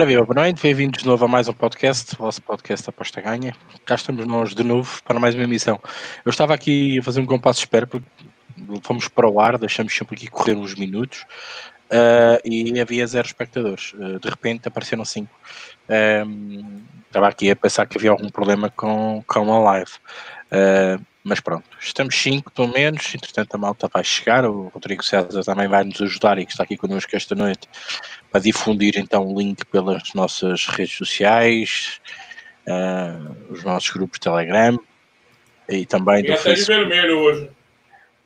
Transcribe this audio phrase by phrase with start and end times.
[0.00, 3.52] Ora boa noite, bem-vindos de novo a mais um podcast, o vosso podcast Aposta Ganha.
[3.84, 5.80] Cá estamos nós de novo para mais uma emissão.
[6.24, 8.06] Eu estava aqui a fazer um compasso de espera, porque
[8.84, 11.26] fomos para o ar, deixamos sempre aqui correr uns minutos
[11.90, 13.92] uh, e havia zero espectadores.
[13.94, 15.34] Uh, de repente apareceram cinco.
[15.88, 19.90] Um, estava aqui a pensar que havia algum problema com, com a live.
[21.28, 25.68] Mas pronto, estamos cinco pelo menos, entretanto a malta vai chegar, o Rodrigo César também
[25.68, 27.68] vai nos ajudar e que está aqui connosco esta noite
[28.30, 32.00] para difundir então o link pelas nossas redes sociais,
[32.66, 34.80] uh, os nossos grupos de Telegram
[35.68, 36.82] e também e do até Facebook.
[36.82, 37.50] de vermelho hoje.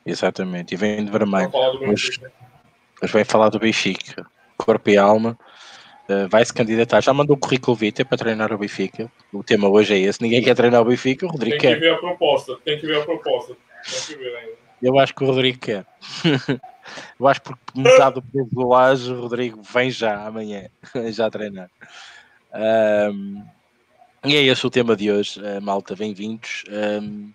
[0.05, 1.51] Exatamente, e vem de vermelho.
[1.53, 2.21] Hoje,
[3.01, 5.37] hoje vai falar do Benfica, corpo e alma.
[6.07, 7.01] Uh, vai se candidatar.
[7.01, 9.11] Já mandou o currículo vitae para treinar o Benfica.
[9.33, 10.21] O tema hoje é esse.
[10.21, 11.25] Ninguém quer treinar o Benfica.
[11.25, 11.79] O Rodrigo tem que quer.
[11.79, 12.57] ver a proposta.
[12.63, 13.55] Tem que ver a proposta.
[13.89, 14.53] Tem que ver ainda.
[14.81, 15.85] Eu acho que o Rodrigo quer.
[17.17, 20.67] Eu acho que por metade do peso do laje, o Rodrigo vem já amanhã,
[21.11, 21.69] já treinar.
[22.53, 23.41] Um,
[24.25, 26.65] e é esse o tema de hoje, uh, malta, bem-vindos.
[26.69, 27.31] Um,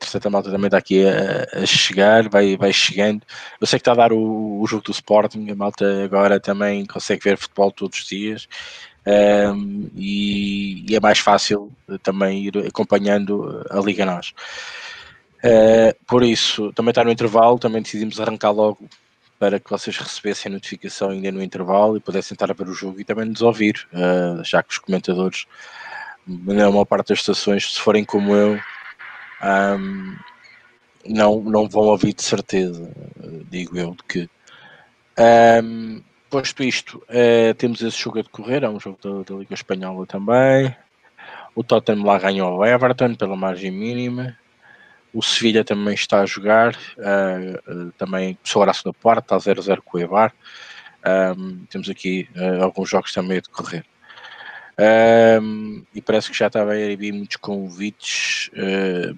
[0.00, 3.22] Entretanto, a malta também está aqui a, a, chegar, vai, vai chegando.
[3.60, 6.86] Eu sei que está a dar o, o, jogo do Sporting, a malta agora também
[6.86, 8.48] consegue ver futebol todos os dias.
[9.06, 14.32] Um, e, e, é mais fácil também ir acompanhando a Liga Nós.
[15.42, 18.78] Uh, por isso, também está no intervalo, também decidimos arrancar logo
[19.38, 22.74] para que vocês recebessem a notificação ainda no intervalo e pudessem estar a ver o
[22.74, 25.46] jogo e também nos ouvir, uh, já que os comentadores,
[26.26, 28.60] na maior parte das estações, se forem como eu,
[29.42, 30.16] um,
[31.06, 32.90] não, não vão ouvir de certeza,
[33.50, 34.28] digo eu, que.
[35.18, 39.54] Um, posto isto, uh, temos esse jogo a decorrer, é um jogo da, da, Liga
[39.54, 40.74] Espanhola também.
[41.54, 44.38] O Tottenham lá ganhou o Everton pela margem mínima.
[45.12, 49.80] O Sevilha também está a jogar, uh, uh, também começou a segunda parte, está 0-0
[49.84, 50.32] com o Eibar.
[51.36, 52.28] Um, temos aqui
[52.60, 53.84] alguns jogos também a decorrer.
[54.80, 59.12] Um, e parece que já estava a haver muitos convites uh,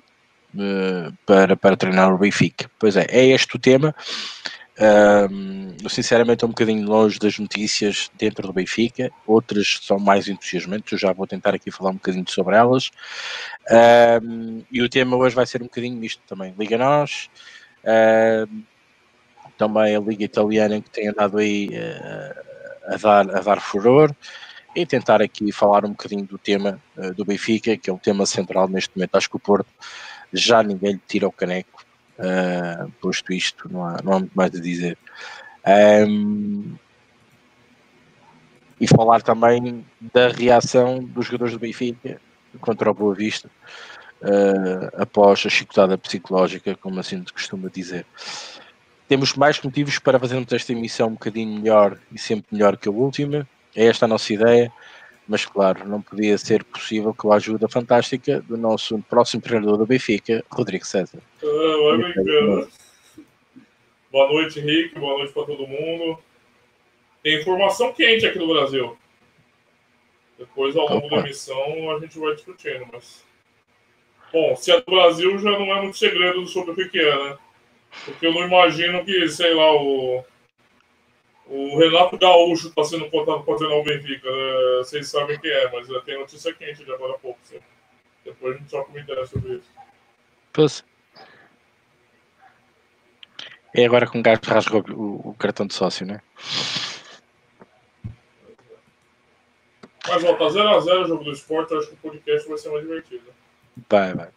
[0.54, 2.68] uh, para, para treinar o Benfica.
[2.78, 3.94] Pois é, é este o tema.
[4.82, 10.90] Um, sinceramente estou um bocadinho longe das notícias dentro do Benfica, outras são mais entusiasmantes,
[10.90, 12.90] eu já vou tentar aqui falar um bocadinho sobre elas.
[14.20, 16.52] Um, e o tema hoje vai ser um bocadinho isto também.
[16.58, 17.30] Liga Nós,
[18.50, 18.62] um,
[19.56, 24.12] também a Liga Italiana que tem andado aí uh, a, dar, a dar furor
[24.74, 28.26] e tentar aqui falar um bocadinho do tema uh, do Benfica, que é o tema
[28.26, 29.14] central neste momento.
[29.14, 29.70] Acho que o Porto
[30.32, 31.84] já ninguém lhe tira o caneco,
[32.18, 34.98] uh, posto isto, não há, não há muito mais a dizer.
[36.08, 36.74] Um,
[38.80, 42.20] e falar também da reação dos jogadores do Benfica
[42.60, 43.48] contra o Boa Vista
[44.22, 48.06] uh, após a chicotada psicológica, como assim se costuma dizer.
[49.06, 52.92] Temos mais motivos para fazermos esta emissão um bocadinho melhor e sempre melhor que a
[52.92, 53.46] última.
[53.74, 54.72] É esta a nossa ideia
[55.32, 59.86] mas claro, não podia ser possível com a ajuda fantástica do nosso próximo treinador do
[59.86, 61.20] Benfica, Rodrigo César.
[61.42, 62.66] Ah,
[64.12, 64.98] Boa noite, Henrique.
[64.98, 66.18] Boa noite para todo mundo.
[67.22, 68.94] Tem informação quente aqui no Brasil.
[70.38, 71.16] Depois, ao longo Opa.
[71.16, 72.86] da emissão, a gente vai discutindo.
[72.92, 73.24] Mas,
[74.30, 77.38] bom, se é do Brasil, já não é muito segredo sobre o que é, né?
[78.04, 80.22] Porque eu não imagino que, sei lá, o
[81.54, 84.26] o Renato Gaúcho está sendo contado para treinar o Benfica.
[84.26, 84.78] Né?
[84.78, 87.38] Vocês sabem quem é, mas tem notícia quente de agora a pouco.
[87.42, 87.58] Sim.
[88.24, 89.70] Depois a gente só comenta sobre isso.
[90.50, 90.82] Pois.
[93.74, 96.22] É agora com o gajo rasgou o, o, cartão de sócio, né?
[100.08, 101.74] Mas volta 0x0 o jogo do esporte.
[101.74, 103.24] Acho que o podcast vai ser mais divertido.
[103.90, 104.28] Vai, vai.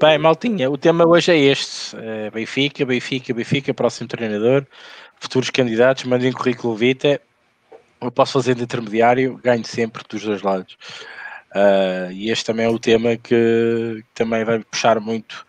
[0.00, 4.66] Bem, Maltinha, o tema hoje é este: é Benfica, Benfica, Benfica, próximo treinador
[5.20, 7.20] futuros candidatos, mandem currículo vitae,
[8.00, 10.76] eu posso fazer de intermediário, ganho sempre dos dois lados.
[11.54, 15.46] Uh, e este também é o tema que, que também vai puxar muito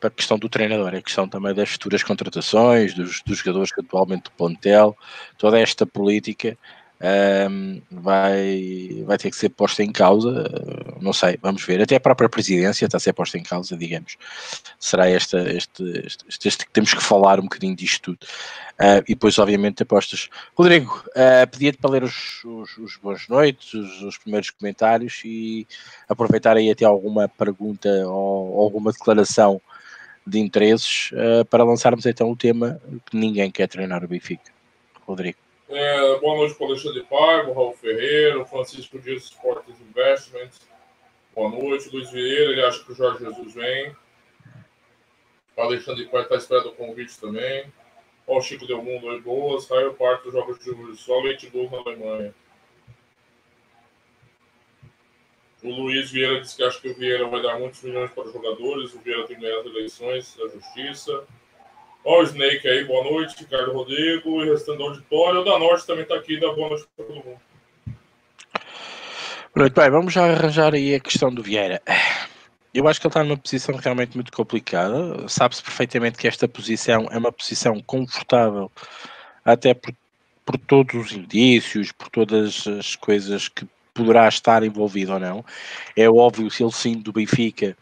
[0.00, 3.80] para a questão do treinador, a questão também das futuras contratações, dos, dos jogadores que
[3.80, 4.96] atualmente do plantel,
[5.38, 6.58] toda esta política
[7.00, 10.48] um, vai, vai ter que ser posta em causa,
[11.00, 14.16] não sei, vamos ver, até a própria presidência está a ser posta em causa, digamos,
[14.78, 18.26] será esta, este, este, este que temos que falar um bocadinho disto tudo,
[18.80, 20.28] uh, e depois obviamente apostas.
[20.54, 25.66] Rodrigo, uh, pedia-te para ler os, os, os boas noites, os, os, primeiros comentários e
[26.08, 29.60] aproveitar aí até alguma pergunta ou alguma declaração
[30.26, 34.50] de interesses uh, para lançarmos então o tema que ninguém quer treinar o Benfica.
[35.06, 35.45] Rodrigo.
[35.68, 40.60] É, boa noite para o Alexandre Paiva, Raul Ferreira, Francisco Dias Sports Investments.
[41.34, 43.92] Boa noite, Luiz Vieira, ele acha que o Jorge Jesus vem.
[45.56, 47.66] O Alexandre Paiva está esperando o convite também.
[48.28, 49.68] Ó, o Chico Del Mundo, oi, boas.
[49.68, 52.32] Raio Parto joga de só leite gols na Alemanha.
[55.64, 58.32] O Luiz Vieira disse que acha que o Vieira vai dar muitos milhões para os
[58.32, 58.94] jogadores.
[58.94, 61.26] O Vieira tem ganhado eleições da justiça.
[62.08, 63.34] Ó, o Snake aí, boa noite.
[63.36, 65.40] Ricardo Rodrigo e restando auditório.
[65.40, 66.38] O da Norte também está aqui.
[66.38, 67.40] Dá boa noite para todo mundo.
[69.56, 71.82] Muito bem, vamos já arranjar aí a questão do Vieira.
[72.72, 75.28] Eu acho que ele está numa posição realmente muito complicada.
[75.28, 78.70] Sabe-se perfeitamente que esta posição é uma posição confortável,
[79.44, 79.92] até por,
[80.44, 85.44] por todos os indícios, por todas as coisas que poderá estar envolvido ou não.
[85.96, 87.76] É óbvio, se ele sim do Benfica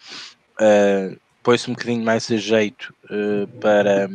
[0.59, 4.09] uh, põe-se um bocadinho mais a jeito uh, para,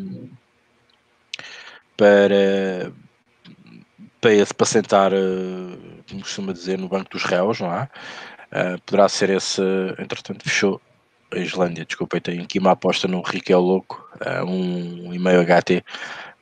[1.96, 2.92] para,
[4.20, 7.88] para, para sentar, uh, como costuma dizer, no banco dos réus, não é?
[8.52, 9.62] Uh, poderá ser esse,
[10.00, 10.82] entretanto, fechou
[11.32, 15.84] a Islândia, desculpem, tenho aqui uma aposta no Riquel Louco, uh, um e-mail HT,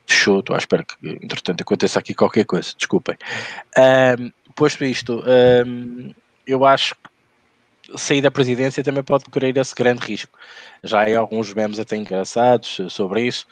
[0.05, 3.17] fechou, estou à espera que, entretanto, aconteça aqui qualquer coisa, desculpem.
[3.77, 5.21] Uh, posto isto,
[6.47, 6.95] eu acho
[7.95, 10.37] sair da presidência também pode correr esse grande risco.
[10.83, 13.45] Já há alguns memes até engraçados sobre isso,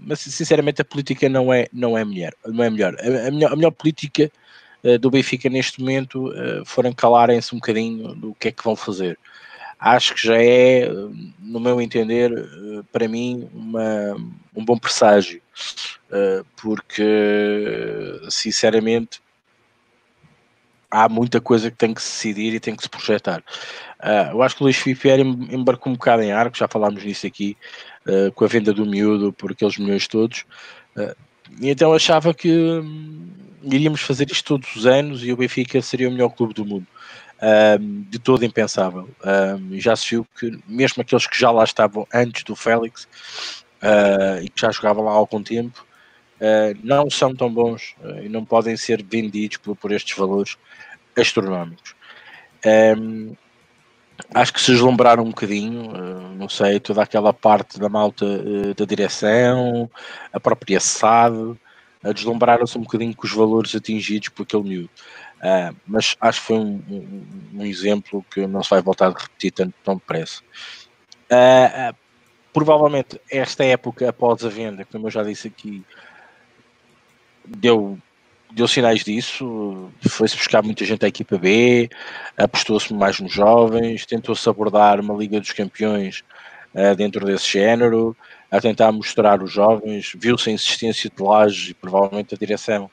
[0.00, 2.32] mas sinceramente a política não é, não é melhor.
[2.46, 2.96] Não é melhor.
[2.98, 4.30] A, a melhor, a melhor política
[4.86, 8.76] eh, do Benfica neste momento uh, foram calarem-se um bocadinho do que é que vão
[8.76, 9.18] fazer.
[9.80, 10.88] Acho que já é,
[11.40, 14.14] no meu entender, uh, para mim, uma,
[14.54, 15.42] um bom presságio,
[16.56, 17.02] porque,
[18.30, 19.20] sinceramente,
[21.04, 23.42] há muita coisa que tem que se decidir e tem que se projetar.
[24.00, 25.08] Uh, eu acho que o Luís Filipe
[25.52, 27.56] embarcou um bocado em arco, já falámos nisso aqui,
[28.06, 30.44] uh, com a venda do miúdo por aqueles milhões todos.
[30.96, 31.14] Uh,
[31.60, 33.28] e então achava que hum,
[33.62, 36.86] iríamos fazer isto todos os anos e o Benfica seria o melhor clube do mundo.
[37.78, 39.10] Um, de todo impensável.
[39.22, 43.06] Um, já se viu que mesmo aqueles que já lá estavam antes do Félix
[43.82, 45.84] uh, e que já jogavam lá há algum tempo,
[46.40, 50.56] uh, não são tão bons uh, e não podem ser vendidos por, por estes valores
[51.16, 51.94] astronómicos.
[52.98, 53.34] Um,
[54.34, 55.92] acho que se deslumbraram um bocadinho,
[56.36, 58.26] não sei, toda aquela parte da malta
[58.74, 59.90] da direção,
[60.32, 61.56] a própria SAD,
[62.14, 64.90] deslumbraram-se um bocadinho com os valores atingidos por aquele miúdo.
[65.36, 67.26] Uh, mas acho que foi um, um,
[67.60, 70.42] um, exemplo que não se vai voltar a repetir tanto tão depressa.
[71.30, 71.96] Uh, uh,
[72.52, 75.84] provavelmente esta época após a venda, como eu já disse aqui,
[77.44, 77.98] deu,
[78.52, 81.88] deu sinais disso, foi-se buscar muita gente à equipa B,
[82.36, 86.24] apostou-se mais nos jovens, tentou-se abordar uma Liga dos Campeões
[86.96, 88.14] dentro desse género,
[88.50, 92.90] a tentar mostrar os jovens, viu-se a insistência de Laje e provavelmente a direção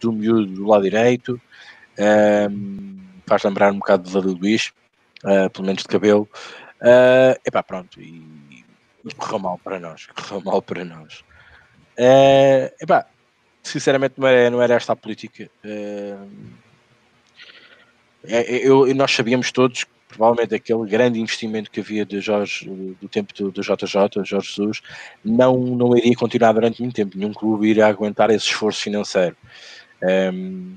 [0.00, 1.40] do miúdo do lado direito,
[2.50, 4.72] um, faz lembrar um bocado de David Luiz,
[5.24, 6.28] uh, pelo menos de cabelo,
[6.80, 8.64] uh, epá, pronto, e,
[9.04, 11.24] e correu mal para nós, correu mal para nós.
[11.98, 13.06] Uh, epá,
[13.62, 15.50] sinceramente não era, não era esta a política.
[15.64, 16.28] Uh,
[18.24, 23.50] eu, nós sabíamos todos provavelmente aquele grande investimento que havia de Jorge, do tempo do,
[23.50, 24.82] do JJ, Jorge Jesus,
[25.24, 27.16] não, não iria continuar durante muito tempo.
[27.16, 29.36] Nenhum clube iria aguentar esse esforço financeiro.
[30.02, 30.76] Um,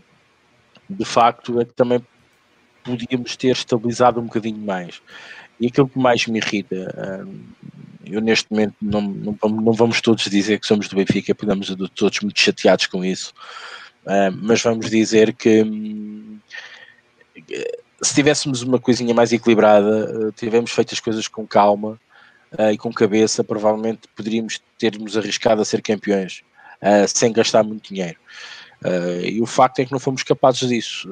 [0.90, 2.02] de facto, é que também
[2.84, 5.02] podíamos ter estabilizado um bocadinho mais.
[5.60, 7.39] E aquilo que mais me irrita, um,
[8.06, 12.20] eu neste momento não, não, não, vamos todos dizer que somos do Benfica, podemos todos
[12.22, 13.34] muito chateados com isso,
[14.06, 16.40] um, mas vamos dizer que hum,
[18.02, 22.00] se tivéssemos uma coisinha mais equilibrada, uh, tivemos feito as coisas com calma
[22.58, 26.44] uh, e com cabeça, provavelmente poderíamos termos arriscado a ser campeões
[26.82, 28.18] uh, sem gastar muito dinheiro.
[29.24, 31.10] e o facto é que não fomos capazes disso,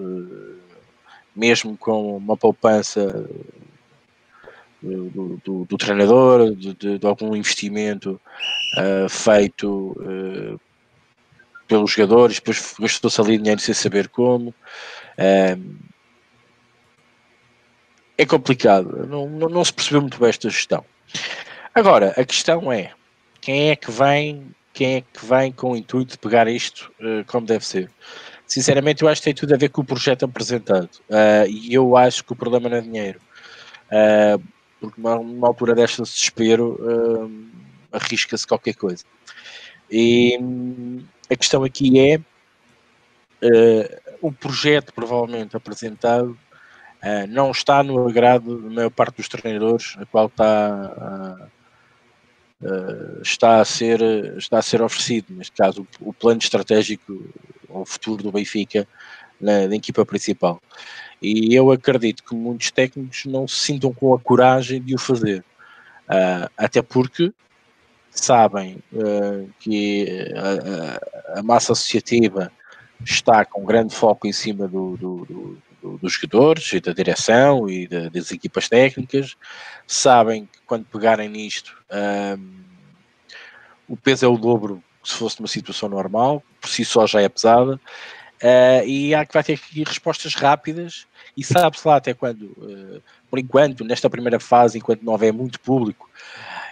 [1.35, 3.27] mesmo com uma poupança
[4.83, 8.19] do, do, do treinador, de, de, de, algum investimento
[9.09, 9.95] feito
[11.67, 14.53] pelos jogadores, depois gastou-se ali dinheiro sem saber como
[18.17, 20.83] é complicado, não, não, não, se percebeu muito bem esta gestão.
[21.73, 22.91] Agora, a questão é
[23.41, 27.25] quem é que vem, quem é que vem com o intuito de pegar isto uh,
[27.25, 27.89] como deve ser.
[28.45, 30.89] Sinceramente, eu acho que tem tudo a ver com o projeto apresentado.
[31.09, 33.19] Uh, e eu acho que o problema não é dinheiro.
[33.87, 34.41] Uh,
[34.87, 36.77] porque numa, altura desta desespero
[37.91, 39.05] arrisca-se qualquer coisa.
[39.89, 42.19] E hum, a questão aqui é
[44.21, 46.37] o projeto provavelmente apresentado
[47.03, 51.51] Uh, não está no agrado da maior parte dos treinadores, a qual está,
[52.61, 54.01] uh, uh, está, a ser,
[54.37, 57.29] está a ser oferecido, neste caso, o, o plano estratégico
[57.69, 58.87] ao futuro do Benfica
[59.41, 60.61] na, na, equipa principal.
[61.23, 65.43] E eu acredito que muitos técnicos não se sintam com a coragem de o fazer,
[66.57, 67.33] até porque
[68.11, 68.83] sabem
[69.59, 70.33] que
[71.33, 72.51] a, a, massa associativa
[73.03, 75.57] está com grande foco em cima do, do, do
[75.97, 79.35] dos jogadores e da direção e das equipas técnicas,
[79.85, 81.77] sabem que quando pegarem nisto
[82.37, 82.63] um,
[83.87, 87.27] o peso é o dobro se fosse numa situação normal, por si só já é
[87.27, 92.43] pesada, uh, e há que vai ter aqui respostas rápidas e sabe-se lá até quando,
[92.43, 96.09] uh, por enquanto, nesta primeira fase, enquanto não houver muito público,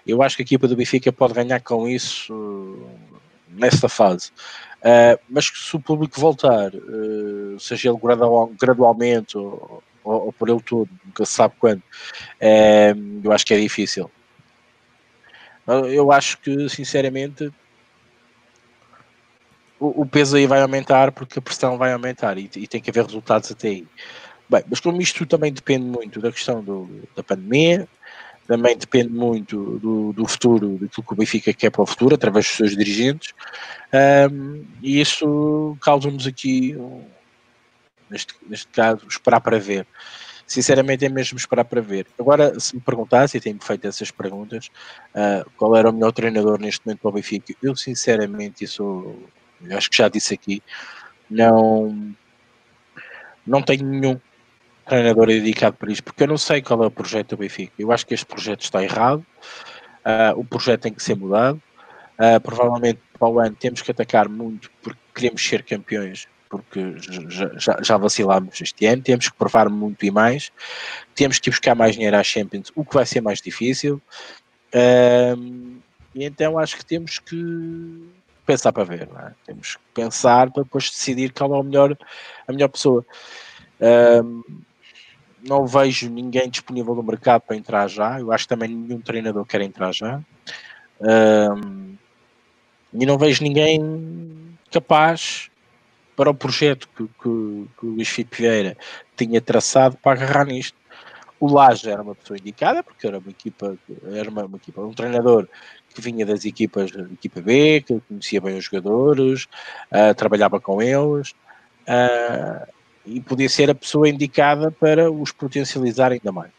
[0.06, 4.32] eu acho que a equipa do Benfica pode ganhar com isso uh, nesta fase.
[4.80, 6.72] Uh, mas se o público voltar,
[7.60, 11.84] seja ele gradual, gradualmente ou, por ele todo, nunca se sabe quando,
[13.24, 14.10] eu acho que é difícil.
[15.68, 17.52] Eu acho que, sinceramente,
[19.82, 22.92] o, o, peso aí vai aumentar porque a pressão vai aumentar e, e, tem que
[22.92, 23.88] haver resultados até aí.
[24.52, 27.88] Bem, mas como isto também depende muito da questão do, da pandemia,
[28.46, 32.48] também depende muito do, do futuro, daquilo que o Benfica quer para o futuro, através
[32.48, 33.34] dos seus dirigentes,
[34.30, 36.76] um, e isso causa-nos aqui,
[38.10, 39.88] neste, neste caso, esperar para ver.
[40.46, 42.06] Sinceramente, é mesmo esperar para ver.
[42.20, 44.70] Agora, se me perguntasse, e tenho feito essas perguntas,
[45.16, 49.16] uh, qual era o melhor treinador neste momento para o Benfica, eu sinceramente, isso
[49.72, 50.62] acho que já disse aqui,
[51.30, 52.14] não,
[53.48, 54.20] não tenho nenhum
[54.86, 57.74] treinador dedicado para isto, porque eu não sei qual é o projeto do Benfica.
[57.78, 59.26] Eu acho que este projeto está errado,
[60.06, 61.62] uh, o projeto tem que ser mudado.
[62.20, 66.96] Uh, provavelmente para o ano temos que atacar muito porque queremos ser campeões, porque
[67.30, 70.52] já, já, já vacilámos este ano, temos que provar muito e mais,
[71.16, 74.02] temos que buscar mais dinheiro à Champions, o que vai ser mais difícil.
[74.74, 75.82] Uh,
[76.14, 78.08] e então acho que temos que
[78.46, 79.32] pensar para ver, é?
[79.46, 81.98] temos que pensar para depois decidir qual é o melhor,
[82.48, 83.06] a melhor pessoa.
[85.44, 88.20] Não vejo ninguém disponível no mercado para entrar já.
[88.20, 90.22] Eu acho que também nenhum treinador quer entrar já.
[91.00, 91.96] Um,
[92.94, 95.50] e não vejo ninguém capaz
[96.16, 98.78] para o projeto que, que, que o Luís Filipe Vieira
[99.16, 100.78] tinha traçado para agarrar nisto.
[101.40, 103.76] O Laje era uma pessoa indicada, porque era uma equipa,
[104.14, 105.48] era uma, uma equipa, um treinador
[105.90, 109.46] que vinha das equipas da equipa B, que conhecia bem os jogadores,
[109.92, 111.32] uh, trabalhava com eles.
[111.88, 112.68] Uh,
[113.06, 116.52] e podia ser a pessoa indicada para os potencializar ainda mais.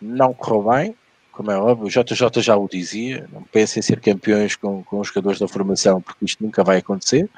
[0.00, 0.94] Não correu bem,
[1.36, 5.00] como é óbvio, o JJ já o dizia, não pensem em ser campeões com, com
[5.00, 7.28] os jogadores da formação, porque isto nunca vai acontecer.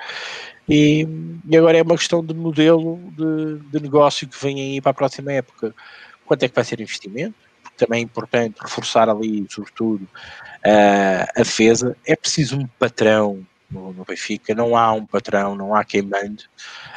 [0.68, 1.04] E,
[1.48, 4.94] e agora é uma questão de modelo de, de, negócio que vem aí para a
[4.94, 5.74] próxima época.
[6.24, 7.34] Quanto é que vai ser investimento?
[7.60, 10.06] Porque também é importante reforçar ali, sobretudo,
[11.36, 11.96] a defesa.
[12.06, 16.48] É preciso um patrão no, no Benfica, não há um patrão, não há quem mande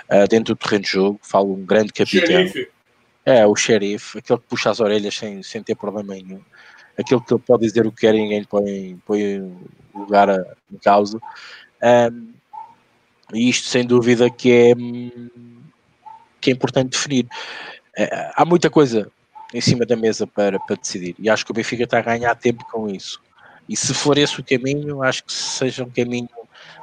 [0.09, 2.27] uh, dentro do terreno de jogo, falo um grande capitão.
[2.27, 2.69] Xerife.
[3.23, 6.41] É, o xerife, aquele que puxa as orelhas sem, sem ter problema nenhum.
[6.97, 9.55] Aquele que pode dizer o que quer e ninguém põe, põe
[9.93, 11.19] lugar a, em causa.
[12.11, 12.33] Um,
[13.33, 14.73] e isto, sem dúvida, que é,
[16.39, 17.25] que é importante definir.
[17.97, 19.11] Uh, há muita coisa
[19.53, 21.15] em cima da mesa para, para decidir.
[21.19, 23.21] E acho que o Benfica está a ganhar tempo com isso.
[23.69, 26.27] E se for esse o caminho, acho que seja um caminho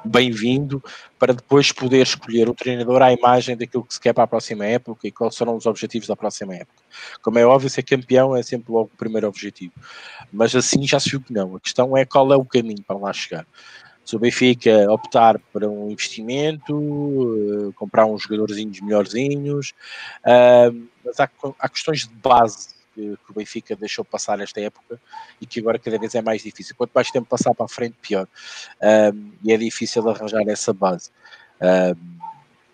[0.05, 0.83] bem-vindo
[1.19, 4.65] para depois poder escolher o treinador à imagem daquilo que se quer para a próxima
[4.65, 6.83] época e quais serão os objetivos da próxima época.
[7.23, 9.75] Como é óbvio, ser campeão é sempre logo o primeiro objetivo,
[10.33, 11.57] mas assim já se viu que não.
[11.57, 13.47] A questão é qual é o caminho para lá chegar.
[14.05, 19.75] Se o Benfica optar para um investimento, eh, comprar uns jogadorzinhos melhorzinhos,
[20.25, 25.00] uh, mas há questões de base que, que, o Benfica deixou passar esta época
[25.40, 26.75] e que agora cada vez é mais difícil.
[26.76, 28.26] Quanto mais tempo passar para a frente, pior.
[28.83, 31.11] Um, e é difícil arranjar essa base.
[31.61, 32.19] Um,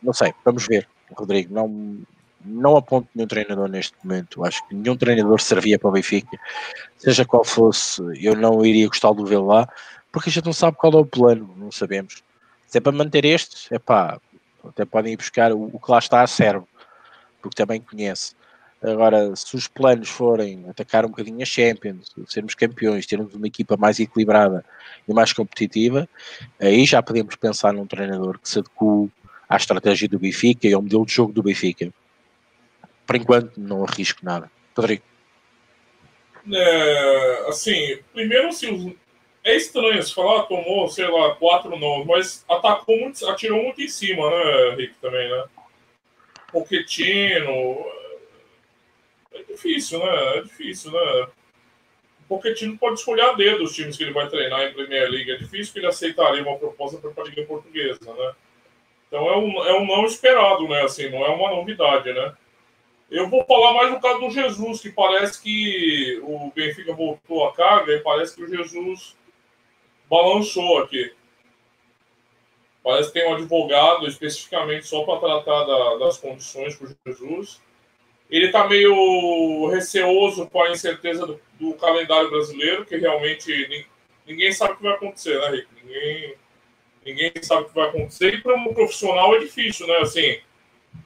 [0.02, 1.52] não sei, vamos ver, Rodrigo.
[1.52, 1.98] Não,
[2.42, 4.44] não aponto nenhum treinador neste momento.
[4.44, 6.38] Acho que nenhum treinador servia para o Benfica,
[6.96, 8.02] seja qual fosse.
[8.24, 9.68] Eu não iria gostar de vê-lo lá,
[10.10, 12.22] porque a gente não sabe qual é o plano, não sabemos.
[12.66, 14.18] Se é para manter este, é pá,
[14.66, 16.66] até podem ir buscar o, o que lá está a servo,
[17.42, 18.34] porque também conhece.
[18.84, 23.78] Agora, se os planos forem atacar um bocadinho a Champions, sermos campeões, termos uma equipa
[23.78, 24.62] mais equilibrada
[25.08, 26.06] e mais competitiva,
[26.60, 29.10] aí já podemos pensar num treinador que se adeque
[29.48, 31.90] à estratégia do Benfica e ao modelo de jogo do Benfica.
[33.06, 34.50] Por enquanto, não arrisco nada.
[34.76, 35.02] Rodrigo.
[36.52, 38.94] É, assim, primeiro, assim,
[39.42, 43.88] é estranho se falar, tomou, sei lá, quatro nomes, mas atacou muito, atirou muito em
[43.88, 45.44] cima, né, Rick, também, né?
[46.52, 48.03] Pochettino,
[49.34, 50.38] é difícil, né?
[50.38, 51.28] É difícil, né?
[52.20, 55.30] O Pochettino pode escolher a dedo os times que ele vai treinar em Premier League.
[55.30, 58.34] É difícil que ele aceitaria uma proposta para a Liga Portuguesa, né?
[59.08, 60.82] Então é um, é um não esperado, né?
[60.82, 62.34] Assim, não é uma novidade, né?
[63.10, 67.52] Eu vou falar mais no caso do Jesus, que parece que o Benfica voltou a
[67.52, 69.16] carga e parece que o Jesus
[70.08, 71.12] balançou aqui.
[72.82, 77.62] Parece que tem um advogado especificamente só para tratar da, das condições com Jesus.
[78.30, 83.86] Ele está meio receoso com a incerteza do, do, calendário brasileiro, que realmente
[84.26, 85.68] ninguém sabe o que vai acontecer, né, Rick?
[85.82, 86.34] Ninguém,
[87.04, 88.34] ninguém sabe o que vai acontecer.
[88.34, 89.98] E para um profissional é difícil, né?
[89.98, 90.40] Assim,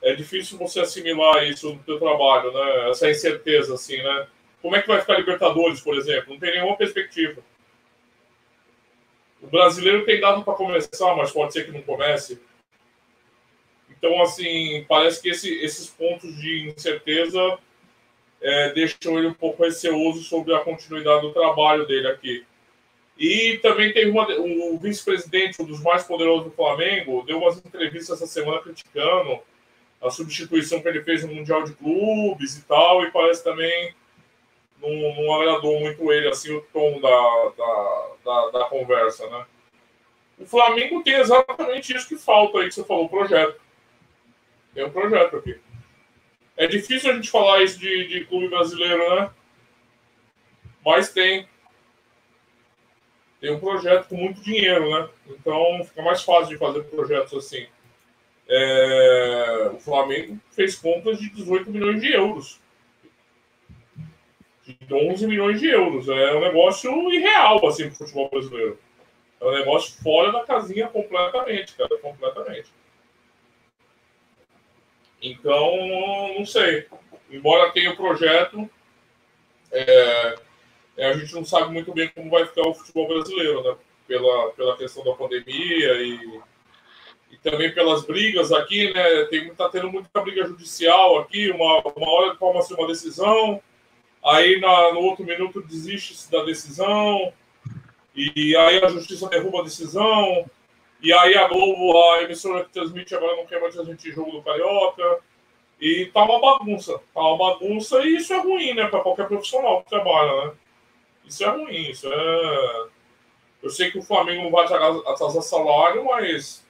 [0.02, 2.90] é difícil você assimilar isso no seu trabalho, né?
[2.90, 4.26] Essa incerteza, assim, né?
[4.62, 6.32] Como é que vai ficar Libertadores, por exemplo?
[6.32, 7.42] Não tem nenhuma perspectiva.
[9.40, 12.40] O brasileiro tem dado para começar, mas pode ser que não comece.
[13.98, 17.58] Então, assim, parece que esse, esses pontos de incerteza
[18.40, 22.46] é, deixam ele um pouco receoso sobre a continuidade do trabalho dele aqui.
[23.18, 28.22] E também tem uma, o vice-presidente, um dos mais poderosos do Flamengo, deu umas entrevistas
[28.22, 29.40] essa semana criticando
[30.00, 33.92] a substituição que ele fez no Mundial de Clubes e tal, e parece também
[34.80, 39.44] não, não agradou muito ele, assim, o tom da, da, da, da, conversa, né?
[40.38, 43.60] O Flamengo tem exatamente isso que falta aí, que você falou, o projeto.
[44.78, 45.58] Tem um projeto aqui.
[46.56, 49.28] É difícil a gente falar isso de, de clube brasileiro, né?
[50.86, 51.48] Mas tem.
[53.40, 55.08] Tem um projeto com muito dinheiro, né?
[55.30, 57.66] Então fica mais fácil de fazer projetos assim.
[58.48, 59.72] É...
[59.74, 62.60] O Flamengo fez contas de 18 milhões de euros
[64.62, 66.08] de 11 milhões de euros.
[66.08, 68.78] É um negócio irreal, assim, pro futebol brasileiro.
[69.40, 72.77] É um negócio fora da casinha completamente, cara, completamente.
[75.20, 76.86] Então, não sei.
[77.30, 78.68] Embora tenha o projeto,
[79.70, 80.38] é,
[80.96, 83.76] é, a gente não sabe muito bem como vai ficar o futebol brasileiro, né?
[84.06, 86.40] Pela, pela questão da pandemia e,
[87.30, 89.24] e também pelas brigas aqui, né?
[89.26, 93.60] Tem, tá tendo muita briga judicial aqui, uma, uma hora toma-se uma decisão,
[94.24, 97.32] aí na, no outro minuto desiste da decisão,
[98.14, 100.48] e aí a justiça derruba a decisão,
[101.00, 104.42] e aí a Globo, a emissora que transmite agora não quer mais transmitir jogo do
[104.42, 105.20] Carioca,
[105.80, 109.82] e tá uma bagunça, tá uma bagunça, e isso é ruim, né, para qualquer profissional
[109.82, 110.52] que trabalha, né?
[111.24, 112.86] Isso é ruim, isso é.
[113.62, 116.66] Eu sei que o Flamengo não vai atrasar salário, mas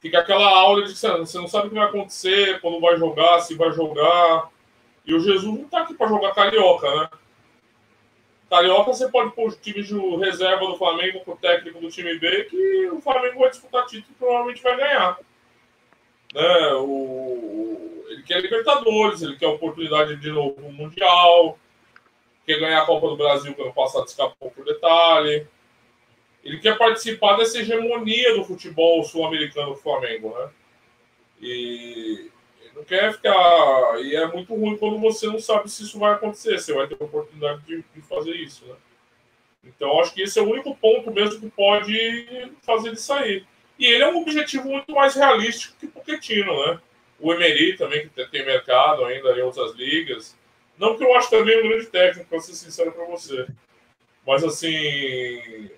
[0.00, 3.40] fica aquela aula de que você não sabe o que vai acontecer, quando vai jogar,
[3.40, 4.50] se vai jogar.
[5.04, 7.08] E o Jesus não está aqui para jogar carioca, né?
[8.48, 12.16] Carioca você pode pôr o time de reserva do Flamengo com o técnico do time
[12.18, 15.18] B que o Flamengo vai disputar título e provavelmente vai ganhar.
[16.32, 16.74] Né?
[16.74, 18.04] O...
[18.08, 21.58] Ele quer Libertadores, ele quer oportunidade de novo no Mundial,
[22.46, 25.46] quer ganhar a Copa do Brasil, que ano passado escapou por detalhe.
[26.44, 30.48] Ele quer participar dessa hegemonia do futebol sul-americano do Flamengo, né?
[31.42, 32.30] E
[32.76, 34.00] não quer ficar.
[34.02, 36.58] E é muito ruim quando você não sabe se isso vai acontecer.
[36.58, 38.74] Você vai ter a oportunidade de, de fazer isso, né?
[39.64, 43.44] Então, acho que esse é o único ponto mesmo que pode fazer ele sair.
[43.78, 46.80] E ele é um objetivo muito mais realístico que o Pochettino, né?
[47.18, 50.36] O Emery também, que tem mercado ainda em outras ligas.
[50.78, 53.46] Não que eu acho também um grande técnico, para ser sincero para você.
[54.26, 55.70] Mas, assim,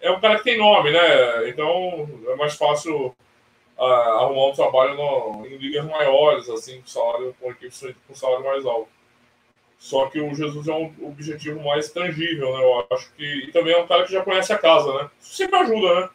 [0.00, 1.48] é um cara que tem nome, né?
[1.48, 3.14] Então, é mais fácil
[3.84, 8.64] arrumar um trabalho no, em ligas maiores, assim, com salário, com equipes com salário mais
[8.64, 8.88] alto.
[9.78, 12.62] Só que o Jesus é um objetivo mais tangível, né?
[12.62, 13.24] Eu acho que.
[13.24, 15.10] E também é um cara que já conhece a casa, né?
[15.20, 16.10] Isso sempre ajuda, né?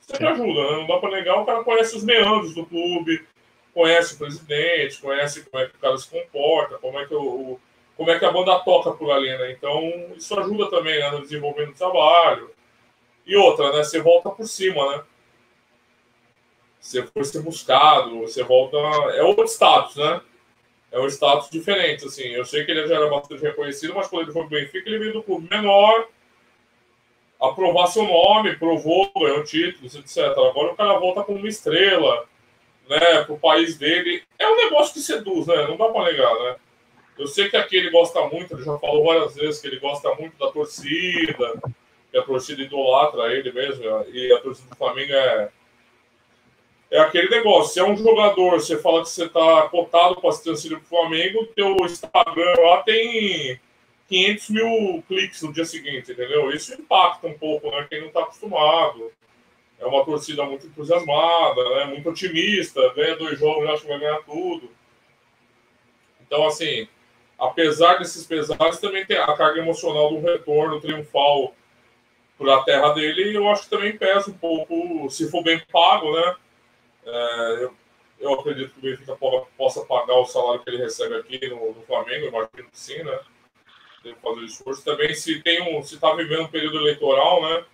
[0.00, 0.32] Sempre Sim.
[0.32, 0.76] ajuda, né?
[0.76, 3.26] Não dá para negar, o cara conhece os meandros do clube,
[3.74, 7.58] conhece o presidente, conhece como é que o cara se comporta, como é que o,
[7.96, 9.50] como é que a banda toca por ali, né?
[9.50, 9.82] Então,
[10.16, 12.50] isso ajuda também né, no desenvolvimento do trabalho.
[13.26, 13.82] E outra, né?
[13.82, 15.02] Você volta por cima, né?
[16.82, 18.76] Você for ser buscado, você volta.
[19.14, 20.20] É outro status, né?
[20.90, 22.24] É um status diferente, assim.
[22.24, 24.98] Eu sei que ele já era bastante reconhecido, mas quando ele foi pro Benfica, ele
[24.98, 26.08] veio do clube menor,
[27.40, 30.18] aprovar seu nome, provou, ganhou títulos, etc.
[30.32, 32.26] Agora o cara volta como uma estrela,
[32.88, 34.22] né, pro país dele.
[34.36, 35.66] É um negócio que seduz, né?
[35.68, 36.56] Não dá pra negar, né?
[37.16, 40.12] Eu sei que aqui ele gosta muito, ele já falou várias vezes que ele gosta
[40.16, 41.62] muito da torcida,
[42.10, 45.50] que a torcida idolatra ele mesmo, e a torcida do Flamengo é
[46.92, 47.72] é aquele negócio.
[47.72, 50.88] Se é um jogador, você fala que você está cotado para se transferir para o
[50.88, 53.58] Flamengo, teu Instagram lá tem
[54.08, 56.50] 500 mil cliques no dia seguinte, entendeu?
[56.50, 57.86] Isso impacta um pouco, né?
[57.88, 59.10] Quem não está acostumado.
[59.80, 61.86] É uma torcida muito entusiasmada, né?
[61.86, 64.70] muito otimista, ganha dois jogos, acha que vai ganhar tudo.
[66.20, 66.86] Então, assim,
[67.38, 71.54] apesar desses pesares, também tem a carga emocional do retorno triunfal
[72.38, 76.12] para a terra dele, eu acho que também pesa um pouco, se for bem pago,
[76.12, 76.36] né?
[77.04, 77.74] É, eu,
[78.20, 79.16] eu, acredito que o Benfica
[79.56, 83.18] possa pagar o salário que ele recebe aqui no, no Flamengo, imagino que sim, né?
[84.04, 84.84] Deve fazer esforço.
[84.84, 87.64] Também se tem um, se está vivendo um período eleitoral, né?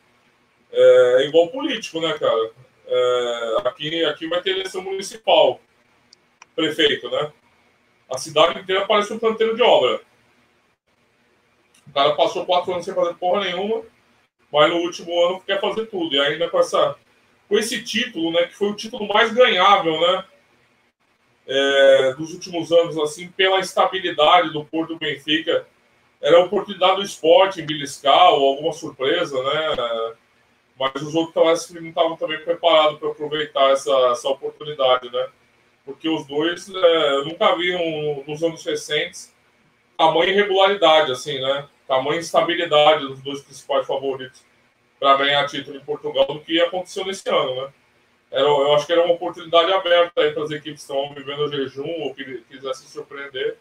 [0.70, 2.50] é igual político, né, cara?
[2.86, 5.60] É, aqui, aqui vai ter eleição municipal,
[6.54, 7.32] prefeito, né?
[8.10, 10.00] A cidade inteira parece um canteiro de obra.
[11.86, 13.82] O cara passou quatro anos sem fazer porra nenhuma,
[14.52, 16.14] mas no último ano quer fazer tudo.
[16.14, 16.96] E ainda com, essa,
[17.48, 20.24] com esse título, né, que foi o título mais ganhável, né?
[21.50, 25.66] É, dos últimos anos, assim, pela estabilidade do Porto Benfica.
[26.20, 30.14] Era a oportunidade do esporte em beliscar ou alguma surpresa, né?
[30.78, 35.28] Mas os outros não estavam também preparados para aproveitar essa, essa oportunidade, né?
[35.86, 39.32] Porque os dois é, nunca vi um, nos anos recentes
[39.96, 41.66] tamanha irregularidade, assim, né?
[41.86, 44.44] Tamanha instabilidade dos dois principais favoritos
[44.98, 47.72] para ganhar título em Portugal do que aconteceu nesse ano, né?
[48.30, 51.50] Era, eu acho que era uma oportunidade aberta aí para as equipes que estão vivendo
[51.50, 53.56] jejum ou que quisessem surpreender.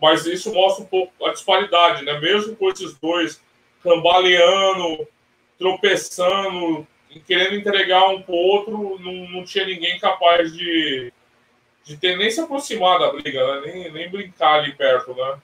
[0.00, 2.18] Mas isso mostra um pouco a disparidade, né?
[2.18, 3.40] Mesmo com esses dois
[3.82, 5.06] cambaleando,
[5.58, 6.86] tropeçando,
[7.26, 11.12] querendo entregar um para o outro, não, não tinha ninguém capaz de,
[11.84, 13.72] de ter nem se aproximar da briga, né?
[13.72, 15.38] nem, nem brincar ali perto, né?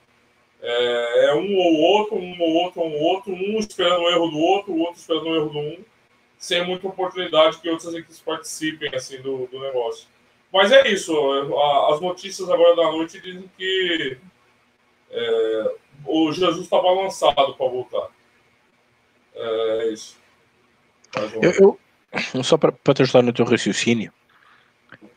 [0.61, 4.29] É, é, um ou outro, um ou outro, um ou outro, um esperando o erro
[4.29, 5.85] do outro, o outro esperando o erro do um,
[6.37, 10.09] sem muita oportunidade que outras equipes participem assim do, do negócio.
[10.53, 11.15] Mas é isso,
[11.93, 14.19] as notícias agora da noite dizem que
[15.11, 15.75] é,
[16.07, 18.09] o Jesus está balançado para voltar.
[19.35, 20.17] É, é isso.
[21.41, 21.79] Eu,
[22.35, 24.13] eu, só para te ajudar no teu raciocínio,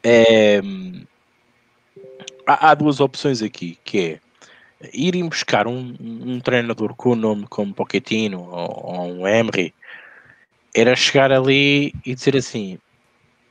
[0.04, 0.60] é,
[2.46, 4.20] há, há, duas opções aqui, que é
[4.94, 9.74] irem buscar um, um treinador com o nome como Pochettino ou, ou um Emery,
[10.74, 12.80] era chegar ali e dizer assim,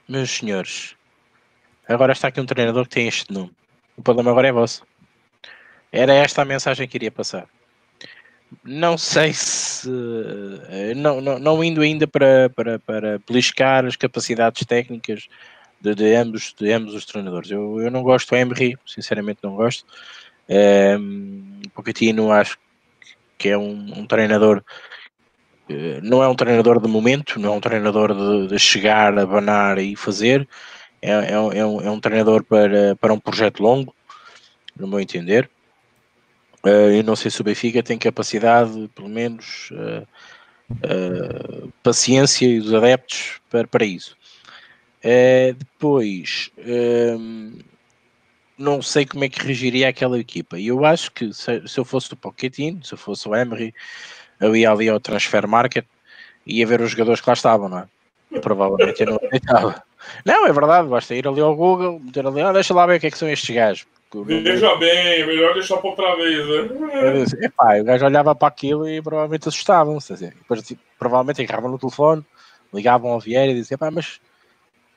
[0.08, 0.96] meus senhores,
[1.88, 3.52] agora está aqui um treinador que tem este nome,
[3.96, 4.84] o problema agora é vosso.
[5.92, 7.48] Era esta a mensagem que iria passar
[8.64, 9.88] não sei se
[10.68, 15.28] eh, não, não, não indo ainda para, para, para beliscar as capacidades técnicas
[15.80, 17.50] de, de, ambos, de ambos os treinadores.
[17.50, 19.84] Eu, eu não gosto do Emery, sinceramente não gosto.
[20.50, 22.58] Um, ehm, Pochettino acho
[23.38, 24.62] que é um, um, treinador
[25.70, 29.78] eh, não é um treinador de momento, não é um treinador de, de chegar, abanar
[29.78, 30.48] e fazer.
[31.00, 33.94] É, é, é, um, é um treinador para, para um projeto longo,
[34.76, 35.48] no meu entender.
[36.64, 40.06] Uh, eu não sei se o Benfica tem capacidade, pelo menos, uh,
[40.84, 44.16] uh, paciência e dos adeptos para, para isso.
[45.56, 47.52] depois, ehm,
[48.60, 50.58] não sei como é que regiria aquela equipa.
[50.58, 53.74] E eu acho que se, se, eu fosse o Pochettino, se eu fosse o Emery,
[54.38, 55.86] eu ia ali ao Transfer Market
[56.46, 57.84] e ia ver os jogadores que lá estavam, não é?
[58.30, 59.82] Eu, provavelmente eu não aceitava.
[60.24, 63.00] Não, é verdade, basta ir ali ao Google, meter ali, ah, deixa lá ver o
[63.00, 67.46] que é que são estes gajos Veja bem, é melhor deixar para outra vez, né?
[67.46, 70.12] Epá, o gajo olhava para aquilo e provavelmente assustavam-se.
[70.12, 70.30] Assim.
[70.30, 72.24] Depois, tipo, provavelmente agarravam no telefone,
[72.74, 74.20] ligavam ao Vieira e diziam, pá, mas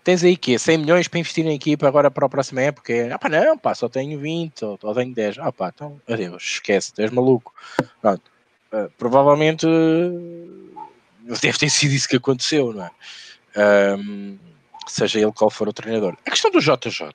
[0.03, 0.57] tens aí quê?
[0.57, 2.93] 100 milhões para investir na equipa agora para a próxima época?
[3.13, 5.39] Ah pá, não, pá, só tenho 20 ou, ou tenho 10.
[5.39, 7.53] Ah pá, então, adeus, esquece, és maluco.
[8.01, 8.31] Pronto.
[8.71, 9.67] Uh, provavelmente
[11.21, 12.91] deve ter sido isso que aconteceu, não é?
[14.87, 16.17] Seja ele qual for o treinador.
[16.25, 17.13] A questão do JJ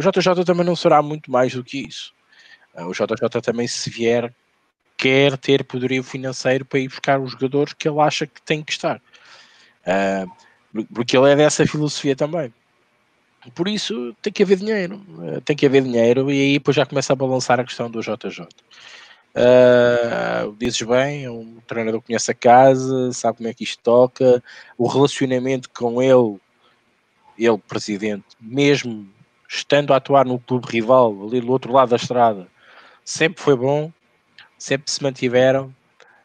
[0.00, 2.14] o JJ também não será muito mais do que isso.
[2.74, 4.32] Ah, o JJ também, se vier,
[4.96, 8.72] quer ter poderio financeiro para ir buscar os jogadores que ele acha que tem que
[8.72, 9.00] estar.
[9.86, 10.24] Ah,
[10.92, 12.52] porque ele é dessa filosofia também.
[13.54, 16.84] Por isso tem que haver dinheiro, ah, tem que haver dinheiro e aí depois já
[16.84, 18.46] começa a balançar a questão do JJ.
[19.32, 24.42] Uh, dizes bem, é um treinador conhece a casa, sabe como é que isto toca,
[24.76, 26.38] o relacionamento com ele,
[27.38, 29.08] ele presidente, mesmo
[29.48, 32.48] estando a atuar no clube rival, ali do outro lado da estrada,
[33.04, 33.92] sempre foi bom,
[34.58, 35.74] sempre se mantiveram,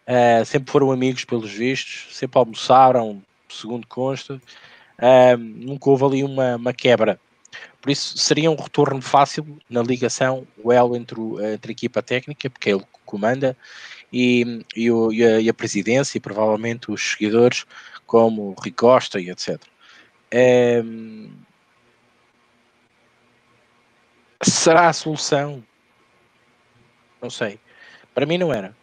[0.08, 3.21] uh, sempre foram amigos pelos vistos, sempre almoçaram,
[3.56, 7.20] segundo consta, uh, nunca houve ali uma, uma, quebra.
[7.82, 11.20] Por isso seria um retorno fácil na ligação, o elo entre,
[11.54, 13.56] entre a equipa técnica, porque é ele que comanda,
[14.12, 17.65] e, e, o, e, a, e, a, presidência, e provavelmente os seguidores,
[18.06, 19.62] como o Ricosta e etc.
[20.34, 21.30] Um,
[24.41, 25.63] será a solução?
[27.22, 27.60] Não sei.
[28.13, 28.76] Para mim não era.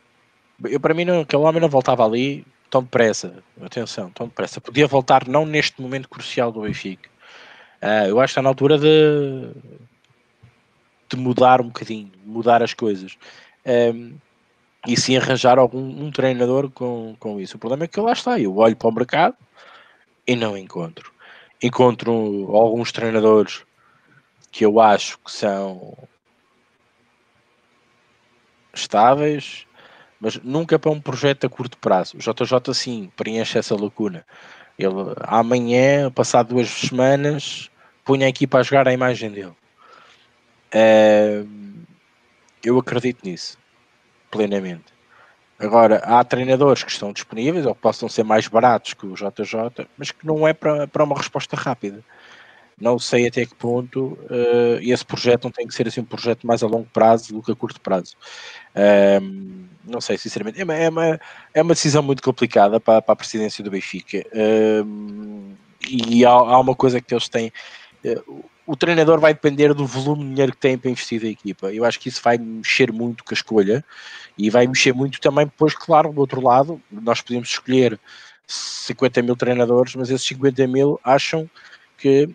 [0.65, 3.45] Eu, para mim, não, aquele homem não voltava ali tão depressa.
[3.61, 4.59] Atenção, tão depressa.
[4.59, 7.11] Podia voltar não neste momento crucial do Benfica.
[7.83, 9.51] Uh, eu acho que está na altura de,
[11.11, 13.19] de mudar um bocadinho, mudar as coisas.
[13.67, 14.17] Um,
[14.89, 17.57] e sim arranjar algum um treinador com, com isso.
[17.57, 18.41] O problema é que lá está.
[18.41, 19.37] Eu olho para o mercado
[20.27, 21.13] e não encontro.
[21.63, 22.11] Encontro
[22.57, 23.65] alguns treinadores
[24.51, 25.95] que eu acho que são
[28.73, 29.67] estáveis,
[30.23, 32.17] mas nunca para um projeto a curto prazo.
[32.17, 34.25] O JJ sim preenche essa lacuna.
[34.79, 37.69] Ele amanhã, passado duas semanas,
[38.05, 39.53] punha a equipa a jogar a imagem dele.
[40.73, 41.85] Uh,
[42.63, 43.59] eu acredito nisso,
[44.31, 44.85] plenamente.
[45.59, 49.89] Agora, há treinadores que estão disponíveis ou que possam ser mais baratos que o JJ,
[49.99, 52.03] mas que não é para uma resposta rápida.
[52.83, 56.45] Não sei até que ponto uh, esse projeto não tem que ser assim um projeto
[56.45, 58.17] mais a longo prazo do que a curto prazo.
[58.75, 60.61] Uh, não sei, sinceramente.
[60.61, 61.21] É uma, é uma,
[61.55, 64.27] é uma decisão muito complicada para, para a presidência do Benfica.
[64.35, 65.55] Uh,
[65.89, 67.53] e há, há, uma coisa que eles têm.
[68.05, 68.21] Eh,
[68.67, 71.73] o treinador vai depender do volume de dinheiro que tem para investir a equipa.
[71.73, 73.85] Eu acho que isso vai mexer muito com a escolha
[74.37, 77.99] e vai mexer muito também, depois, claro, do outro lado, nós podemos escolher
[78.47, 81.49] 50 mil treinadores, mas esses 50 mil acham
[81.99, 82.29] que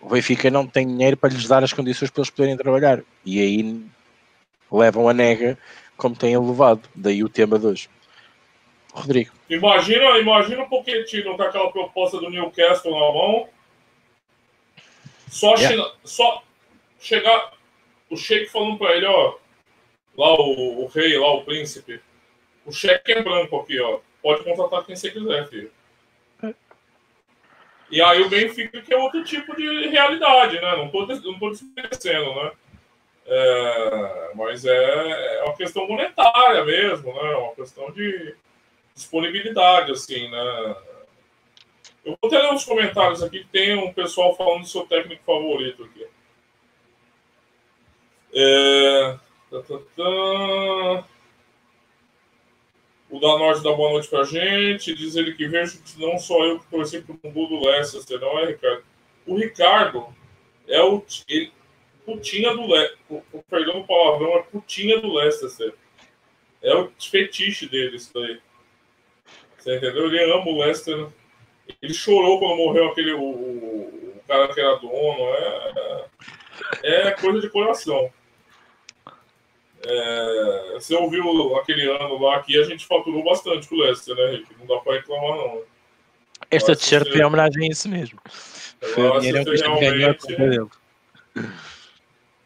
[0.00, 3.02] o Benfica não tem dinheiro para lhes dar as condições para eles poderem trabalhar.
[3.24, 3.84] E aí
[4.70, 5.58] levam a nega
[5.96, 6.88] como têm levado.
[6.94, 7.90] Daí o tema de hoje.
[8.92, 9.32] Rodrigo.
[9.48, 13.48] Imagina, imagina um Pochettino com aquela proposta do Newcastle na mão.
[15.28, 15.92] Só, yeah.
[16.04, 16.42] só
[16.98, 17.52] chegar
[18.08, 19.34] o Sheik falando para ele, ó,
[20.16, 22.00] lá o, o, rei, lá o príncipe,
[22.64, 24.00] o cheque é branco aqui, ó.
[24.22, 25.70] Pode contratar quem você quiser, filho.
[27.90, 30.76] E aí o Benfica que é outro tipo de realidade, né?
[30.76, 32.52] Não tô, não tô desmerecendo, né?
[33.26, 37.36] É, mas é, é uma questão monetária mesmo, né?
[37.36, 38.34] Uma questão de
[38.94, 40.76] disponibilidade, assim, né?
[42.04, 45.84] Eu vou ter uns comentários aqui que tem um pessoal falando do seu técnico favorito
[45.84, 46.06] aqui.
[48.32, 49.16] É...
[49.50, 51.04] Tá, tá, tá.
[53.10, 54.94] O da Norte dá boa noite pra gente.
[54.94, 58.38] Diz ele que vejo que não só eu que torci pro gol do Leicester, não
[58.38, 58.84] é, Ricardo?
[59.26, 60.06] O Ricardo
[60.66, 61.52] é o ele,
[62.04, 62.98] putinha do Leicester.
[63.48, 65.74] Perdão o palavrão, é putinha do Leicester.
[66.62, 68.40] É o fetiche dele, isso daí.
[69.58, 70.06] Você entendeu?
[70.06, 71.08] Ele ama o Leicester.
[71.82, 75.34] Ele chorou quando morreu aquele o, o cara que era dono.
[76.82, 78.10] É, é coisa de coração.
[79.90, 84.32] É, você ouviu aquele ano lá que a gente faturou bastante com o Leicester, né,
[84.32, 84.46] Rick?
[84.58, 85.62] Não dá para reclamar, não.
[86.50, 88.18] Esta t-shirt foi homenagem a isso mesmo.
[88.94, 90.36] Foi o dinheiro que realmente...
[90.36, 90.70] ganhou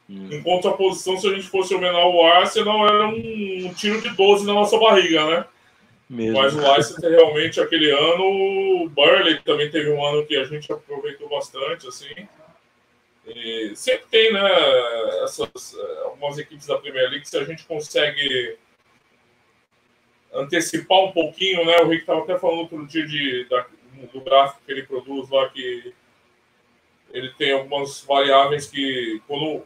[0.09, 4.47] Em contraposição, se a gente fosse homenagear o Arsenal, era um, um tiro de 12
[4.47, 5.45] na nossa barriga, né?
[6.09, 6.39] Mesmo.
[6.39, 8.23] Mas o Leicester realmente aquele ano,
[8.85, 12.29] o Burley também teve um ano que a gente aproveitou bastante, assim.
[13.27, 18.59] E sempre tem, né, essas, eh, algumas equipes da Premier League, se a gente consegue
[20.33, 23.67] antecipar um pouquinho, né, o Rick estava até falando outro dia de, da,
[24.13, 25.95] do gráfico que ele produz lá, que
[27.13, 29.63] ele tem algumas variáveis que quando,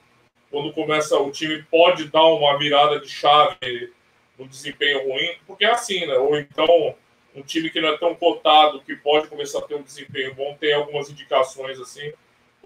[0.51, 3.92] quando começa o time pode dar uma virada de chave
[4.37, 6.95] no desempenho ruim, porque é assim, né, ou então
[7.35, 10.57] um time que não é tão cotado, que pode começar a ter um desempenho bom,
[10.59, 12.12] tem algumas indicações assim,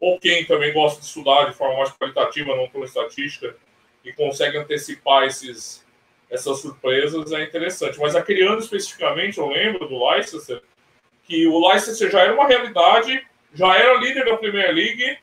[0.01, 3.55] ou quem também gosta de estudar de forma mais qualitativa, não tão estatística,
[4.05, 5.87] e consegue antecipar esses,
[6.31, 8.01] essas surpresas, é interessante.
[8.01, 10.63] Mas aquele ano especificamente, eu lembro do Leicester,
[11.25, 15.19] que o Leicester já era uma realidade, já era líder da Premier League,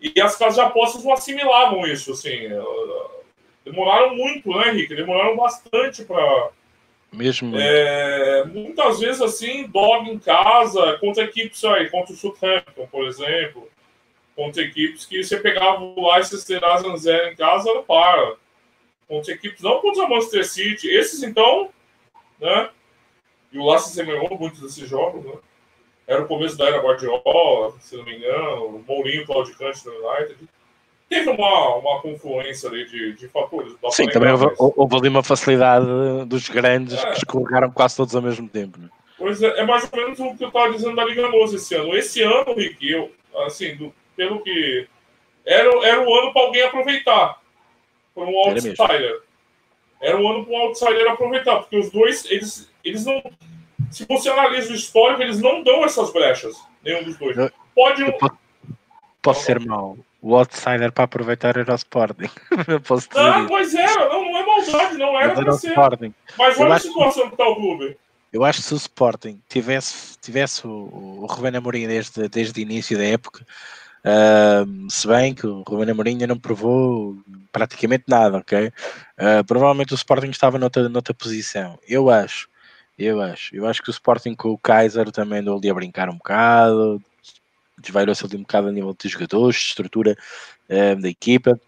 [0.00, 2.48] e as casas de apostas não assimilavam isso, assim.
[3.64, 4.94] Demoraram muito, né, Henrique?
[4.94, 6.50] Demoraram bastante para
[7.12, 7.56] mesmo.
[7.58, 13.68] É, muitas vezes, assim, dog em casa, contra equipes aí, contra o Southampton, por exemplo.
[14.36, 18.36] Contra equipes que você pegava o Leicester Arsenal zero em casa, ela para.
[19.08, 20.88] Contra equipes, não contra o Manchester City.
[20.88, 21.70] Esses, então,
[22.38, 22.70] né?
[23.50, 25.32] E o Leicester ganhou muitos desses jogos, né?
[26.06, 30.48] Era o começo da era Guardiola, se não me engano, o Mourinho, Claudicante do United
[31.08, 33.74] teve uma, uma confluência ali de, de fatores.
[33.90, 35.86] Sim, também houve, houve, ali uma facilidade
[36.26, 37.10] dos grandes é.
[37.10, 38.78] que escorregaram quase todos ao mesmo tempo.
[38.78, 38.88] Né?
[39.16, 41.74] Pois é, é mais ou menos o que eu estava dizendo da Liga Moça esse
[41.74, 41.96] ano.
[41.96, 43.10] Esse ano, Rick, eu,
[43.46, 44.86] assim, do, pelo que.
[45.44, 47.40] Era, era o ano para alguém aproveitar.
[48.14, 49.22] Foi um outsider.
[50.00, 53.22] Era o ano para um outsider aproveitar, porque os dois, eles, eles não.
[53.90, 57.36] Se você analisa o histórico, eles não dão essas brechas, nenhum dos dois.
[57.74, 58.02] Pode.
[58.02, 58.38] Eu posso,
[59.22, 62.30] posso ser mal o outsider para aproveitar era o Sporting.
[62.86, 65.68] Posso dizer não, mas era, não, não é maldade, não era para ser.
[65.68, 66.14] Sporting.
[66.36, 67.96] Mas olha a situação que está o clube.
[68.32, 72.62] Eu acho que se o Sporting tivesse, tivesse o, o Rubén Amorim desde, desde o
[72.62, 73.46] início da época,
[74.04, 77.16] uh, se bem que o Rubén Amorim não provou
[77.50, 78.68] praticamente nada, ok?
[78.68, 81.78] Uh, provavelmente o Sporting estava noutra, noutra posição.
[81.88, 82.48] Eu acho,
[82.98, 83.54] eu acho.
[83.56, 87.00] Eu acho que o Sporting com o Kaiser também andou ali a brincar um bocado,
[87.80, 90.16] desvairou-se ali um bocado a nível de jogadores, de estrutura
[90.68, 91.60] uh, da equipa.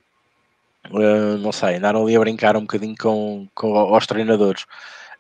[0.88, 4.64] Uh, não sei, andaram ali a brincar um bocadinho com, com os treinadores.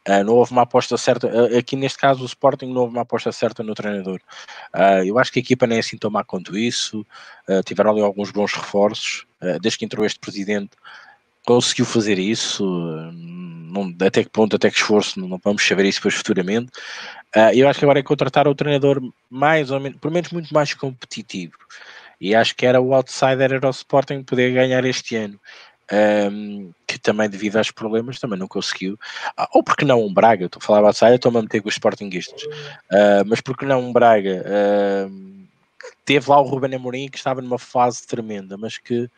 [0.08, 1.26] Uh, não houve uma aposta certa.
[1.26, 4.20] Uh, aqui neste caso, o Sporting não houve uma aposta certa no treinador.
[5.04, 7.06] Eu acho que a equipa nem é assim tão má quanto isso.
[7.66, 9.26] tiveram ali alguns bons reforços.
[9.60, 10.70] desde que entrou este presidente,
[11.46, 12.64] conseguiu fazer isso.
[13.12, 16.70] Não, até que ponto, até que esforço, não, não vamos saber isso depois futuramente.
[17.54, 20.74] eu acho que agora é contratar o treinador mais ou menos, pelo menos muito mais
[20.74, 21.54] competitivo.
[22.20, 25.40] E acho que era o outsider, era o Sporting poder ganhar este ano
[25.92, 28.98] um, que também devido aos problemas também não conseguiu,
[29.36, 31.74] ah, ou porque não um Braga, estou a falar outside, estou-me a meter com os
[31.74, 35.46] Sportingistas, uh, mas porque não um Braga, uh,
[36.04, 39.10] teve lá o Ruben Amorim que estava numa fase tremenda, mas que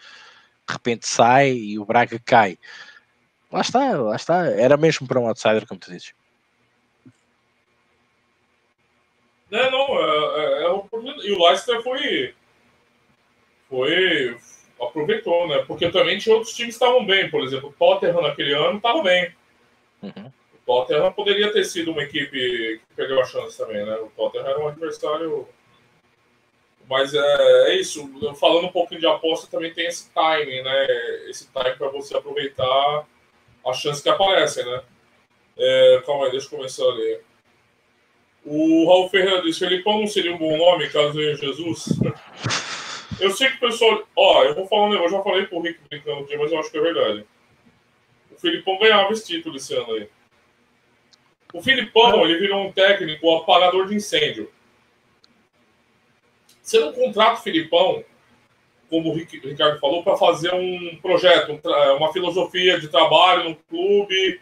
[0.72, 2.58] de repente sai e o Braga cai.
[3.50, 6.14] Lá está, lá está, era mesmo para um outsider, como tu dizes.
[9.50, 12.34] Não, não, é, é, é, e o Leicester foi
[13.68, 14.36] foi
[14.80, 15.64] aproveitou, né?
[15.66, 17.30] Porque também tinha outros times que estavam bem.
[17.30, 19.34] Por exemplo, o Tottenham naquele ano estava bem.
[20.02, 20.32] Uhum.
[20.54, 23.94] O Tottenham poderia ter sido uma equipe que perdeu a chance também, né?
[23.96, 25.46] O Tottenham era um adversário.
[26.92, 28.06] Mas é, é isso.
[28.38, 30.86] Falando um pouquinho de aposta, também tem esse timing, né?
[31.26, 33.06] Esse timing para você aproveitar
[33.66, 34.82] as chances que aparecem, né?
[35.56, 37.24] É, calma aí, deixa eu começar a ler.
[38.44, 41.98] O Raul Ferreira disse: Felipão não seria um bom nome caso venha Jesus?
[43.18, 44.06] Eu sei que o pessoal.
[44.14, 46.70] Ó, eu vou falar um negócio, eu já falei pro Rick brincando mas eu acho
[46.70, 47.24] que é verdade.
[48.30, 50.08] O Filipão ganhava esse título esse ano aí.
[51.54, 54.52] O Filipão, ele virou um técnico apagador de incêndio.
[56.72, 58.02] Você não contrata o Filipão,
[58.88, 61.60] como o Ricardo falou, para fazer um projeto,
[61.98, 64.40] uma filosofia de trabalho no clube,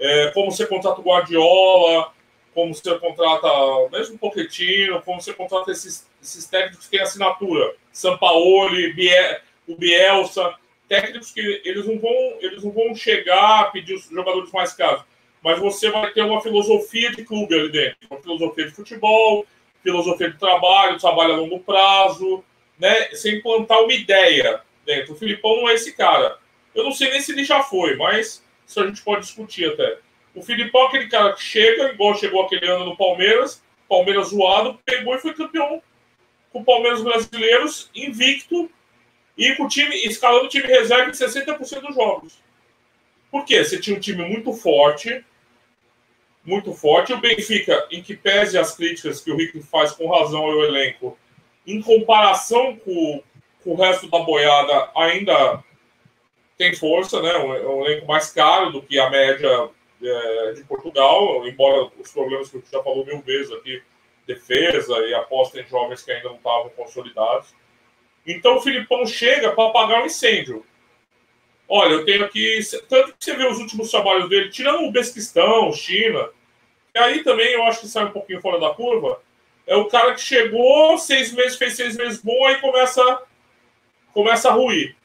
[0.00, 2.14] é, como você contrata o Guardiola,
[2.54, 3.46] como você contrata
[3.92, 9.76] mesmo o Pochettino, como você contrata esses, esses técnicos que têm assinatura, Sampaoli, Biel, o
[9.76, 10.54] Bielsa,
[10.88, 15.04] técnicos que eles não vão, eles não vão chegar pedir os jogadores mais caros,
[15.42, 19.44] mas você vai ter uma filosofia de clube ali dentro, uma filosofia de futebol,
[19.82, 22.44] filosofia de trabalho, trabalho a longo prazo,
[22.78, 23.08] né?
[23.10, 25.14] Você implantar uma ideia dentro.
[25.14, 26.38] O Filipão não é esse cara.
[26.74, 29.98] Eu não sei nem se ele já foi, mas isso a gente pode discutir até.
[30.34, 34.78] O Filipão é aquele cara que chega, igual chegou aquele ano no Palmeiras, Palmeiras zoado,
[34.84, 35.82] pegou e foi campeão
[36.52, 38.70] com o Palmeiras brasileiros, invicto,
[39.36, 42.42] e com o time, escalando o time reserva em 60% dos jogos.
[43.30, 43.62] Por quê?
[43.62, 45.24] Você tinha um time muito forte,
[46.46, 47.12] muito forte.
[47.12, 51.18] O Benfica, em que pese as críticas que o Rick faz com razão ao elenco,
[51.66, 53.22] em comparação com,
[53.62, 55.62] com o resto da boiada, ainda
[56.56, 57.36] tem força, né?
[57.38, 59.68] Um, um elenco mais caro do que a média
[60.02, 63.82] é, de Portugal, embora os problemas que eu já falou mil vezes aqui,
[64.26, 67.54] defesa e aposta em jovens que ainda não estavam consolidados.
[68.26, 70.64] Então o Filipão chega para apagar o incêndio.
[71.68, 72.60] Olha, eu tenho aqui.
[72.88, 76.28] Tanto que você vê os últimos trabalhos dele, tirando o Besquistão, China,
[76.94, 79.20] e aí também eu acho que sai um pouquinho fora da curva.
[79.66, 83.22] É o cara que chegou, seis meses, fez seis meses bom, aí começa,
[84.14, 84.96] começa a ruir.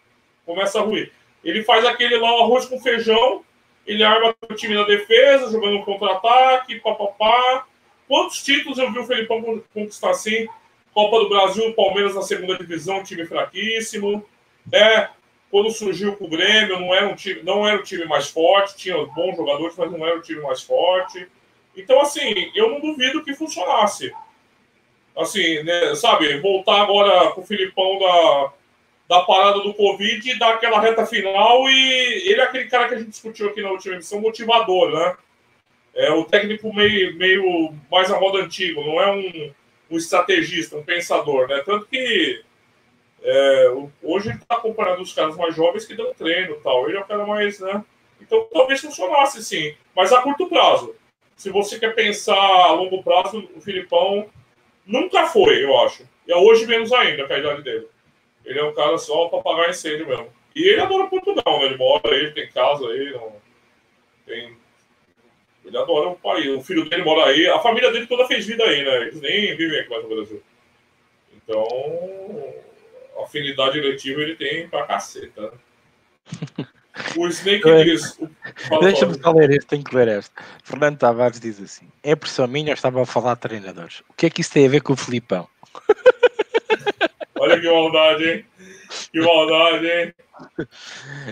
[0.46, 1.12] Começa a ruir.
[1.44, 3.44] Ele faz aquele lá, o arroz com feijão,
[3.86, 7.66] ele arma o time na defesa, jogando contra-ataque, papapá.
[8.08, 10.48] Quantos títulos eu vi o Felipão conquistar assim?
[10.94, 14.24] Copa do Brasil, Palmeiras na segunda divisão, time fraquíssimo.
[14.72, 15.10] Né?
[15.52, 18.78] Quando surgiu com o Grêmio, não era, um time, não era o time mais forte,
[18.78, 21.28] tinha bons jogadores, mas não era o time mais forte.
[21.76, 24.14] Então, assim, eu não duvido que funcionasse.
[25.16, 28.54] Assim, né, sabe, voltar agora com o Filipão da,
[29.10, 31.70] da parada do Covid e dar aquela reta final.
[31.70, 35.18] E ele é aquele cara que a gente discutiu aqui na última edição, motivador, né?
[35.94, 39.52] É o técnico meio, meio mais a moda antigo, não é um,
[39.92, 41.62] um estrategista, um pensador, né?
[41.66, 42.42] Tanto que
[43.24, 43.68] é,
[44.02, 46.88] hoje ele está acompanhando os caras mais jovens que dão treino tal.
[46.88, 47.84] Ele é o cara mais, né?
[48.20, 50.96] Então talvez funcionasse sim, mas a curto prazo.
[51.36, 54.28] Se você quer pensar a longo prazo, o Filipão
[54.86, 56.08] nunca foi, eu acho.
[56.28, 57.88] E é hoje menos ainda, com a idade dele.
[58.46, 60.30] Ele é um cara só para apagar incêndio mesmo.
[60.56, 61.66] E ele adora Portugal, né?
[61.66, 63.36] Ele mora aí, tem casa aí, não...
[64.26, 64.56] tem...
[65.64, 66.48] Ele adora o país.
[66.48, 67.48] O filho dele mora aí.
[67.48, 68.98] A família dele toda fez vida aí, né?
[68.98, 70.44] Eles nem vivem aqui mais no Brasil.
[71.36, 71.66] Então,
[73.24, 75.54] afinidade eletiva ele tem pra caceta.
[77.18, 78.20] O Snake diz.
[78.82, 80.32] Deixa-me ler este, tenho que ler este.
[80.64, 84.02] Fernando Tavares diz assim: É pressão minha, eu estava a falar de treinadores.
[84.10, 85.48] O que é que isso tem a ver com o Filipão?
[87.40, 88.46] Olha que maldade, hein?
[89.12, 90.14] Que maldade, hein?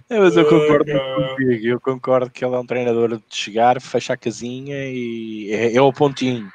[0.09, 1.67] É, mas eu concordo contigo.
[1.67, 5.81] Eu concordo que ele é um treinador de chegar, fechar a casinha e é, é
[5.81, 6.51] o pontinho.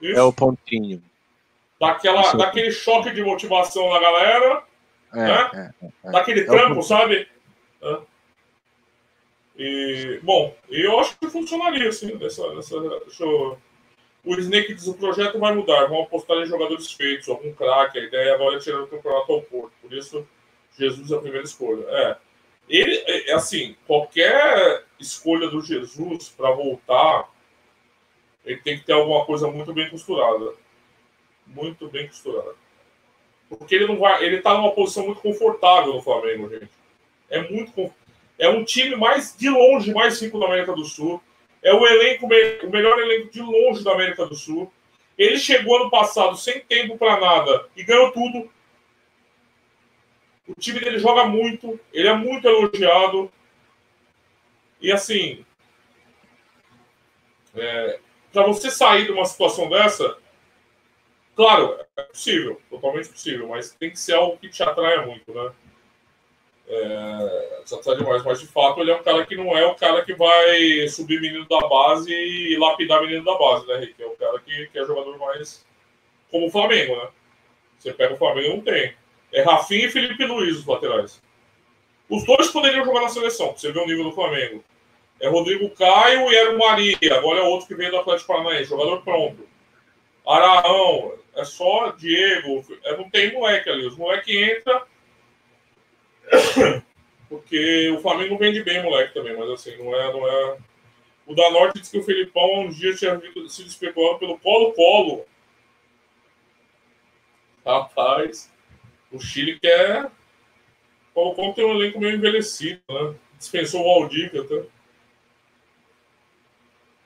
[0.00, 0.18] Isso.
[0.18, 1.02] É o pontinho.
[1.80, 4.64] Daquela, daquele choque de motivação na galera,
[5.14, 5.72] É, né?
[5.82, 7.28] é, é, Daquele trampo, sabe?
[9.56, 13.58] E, bom, eu acho que funcionaria, assim, dessa, dessa, eu...
[14.24, 18.04] O Snake diz o projeto vai mudar, vão apostar em jogadores feitos, algum craque, a
[18.04, 19.72] ideia agora é tirar o campeonato ao Porto.
[19.80, 20.26] Por isso,
[20.76, 21.84] Jesus é a primeira escolha.
[21.88, 22.16] É.
[22.68, 27.30] Ele, é, é assim, qualquer escolha do Jesus para voltar,
[28.44, 30.52] ele tem que ter alguma coisa muito bem costurada.
[31.48, 32.54] Muito bem costurada.
[33.48, 34.22] Porque ele não vai.
[34.24, 36.70] Ele tá numa posição muito confortável no Flamengo, gente.
[37.30, 37.92] É muito
[38.38, 41.20] É um time mais de longe, mais rico da América do Sul.
[41.62, 44.72] É o elenco, o melhor elenco de longe da América do Sul.
[45.16, 48.48] Ele chegou ano passado sem tempo para nada e ganhou tudo.
[50.46, 53.30] O time dele joga muito, ele é muito elogiado.
[54.80, 55.44] E assim,
[57.56, 57.98] é,
[58.32, 60.16] para você sair de uma situação dessa,
[61.38, 65.52] claro, é possível, totalmente possível, mas tem que ser algo que te atraia muito, né?
[66.66, 69.76] É, te atrai demais, mas de fato ele é um cara que não é o
[69.76, 74.02] cara que vai subir menino da base e lapidar menino da base, né, Rick?
[74.02, 75.64] É o cara que, que é jogador mais
[76.28, 77.08] como o Flamengo, né?
[77.78, 78.94] Você pega o Flamengo não tem.
[79.32, 81.22] É Rafinha e Felipe Luiz os laterais.
[82.10, 84.64] Os dois poderiam jogar na seleção, pra você ver o nível do Flamengo.
[85.20, 86.96] É Rodrigo Caio e Ero Maria.
[87.12, 89.46] Agora é outro que veio do Atlético Paranaense, jogador pronto.
[90.28, 92.64] Araão, é só Diego.
[92.96, 93.86] Não tem moleque ali.
[93.86, 94.86] Os moleque entra.
[97.28, 100.12] Porque o Flamengo vende bem moleque também, mas assim, não é.
[100.12, 100.58] Não é...
[101.26, 105.26] O da Norte disse que o Felipão um dia tinha sido especulado pelo Colo-Colo.
[107.64, 108.50] Rapaz,
[109.12, 110.06] o Chile quer.
[110.06, 113.14] O Colo-Colo tem um elenco meio envelhecido, né?
[113.36, 114.64] Dispensou o Aldica até.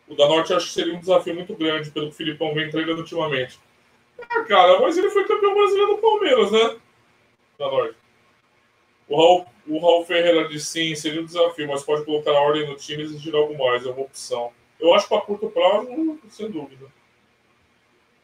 [0.09, 2.69] O da Norte acho que seria um desafio muito grande pelo que o Filipão vem
[2.69, 3.59] entregando ultimamente.
[4.21, 6.77] Ah, cara, mas ele foi campeão brasileiro do Palmeiras, né?
[7.59, 7.97] Da Norte.
[9.09, 12.67] O Raul, o Raul Ferreira disse sim, seria um desafio, mas pode colocar a ordem
[12.67, 14.53] no time e exigir algo mais, é uma opção.
[14.81, 16.87] Eu acho para curto prazo, sem dúvida.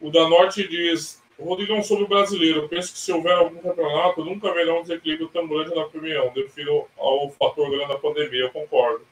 [0.01, 2.61] O da Norte diz: o Rodrigo um sobre brasileiro.
[2.61, 6.31] Eu penso que se houver algum campeonato, nunca haverá um desequilíbrio tão grande na opinião,
[6.33, 8.41] devido ao fator grande da pandemia.
[8.41, 9.05] Eu concordo.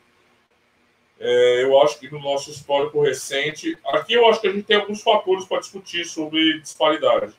[1.20, 4.78] É, eu acho que no nosso histórico recente, aqui eu acho que a gente tem
[4.78, 7.34] alguns fatores para discutir sobre disparidade.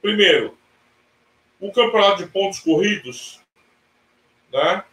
[0.00, 0.56] Primeiro,
[1.60, 3.40] o campeonato de pontos corridos,
[4.52, 4.84] né?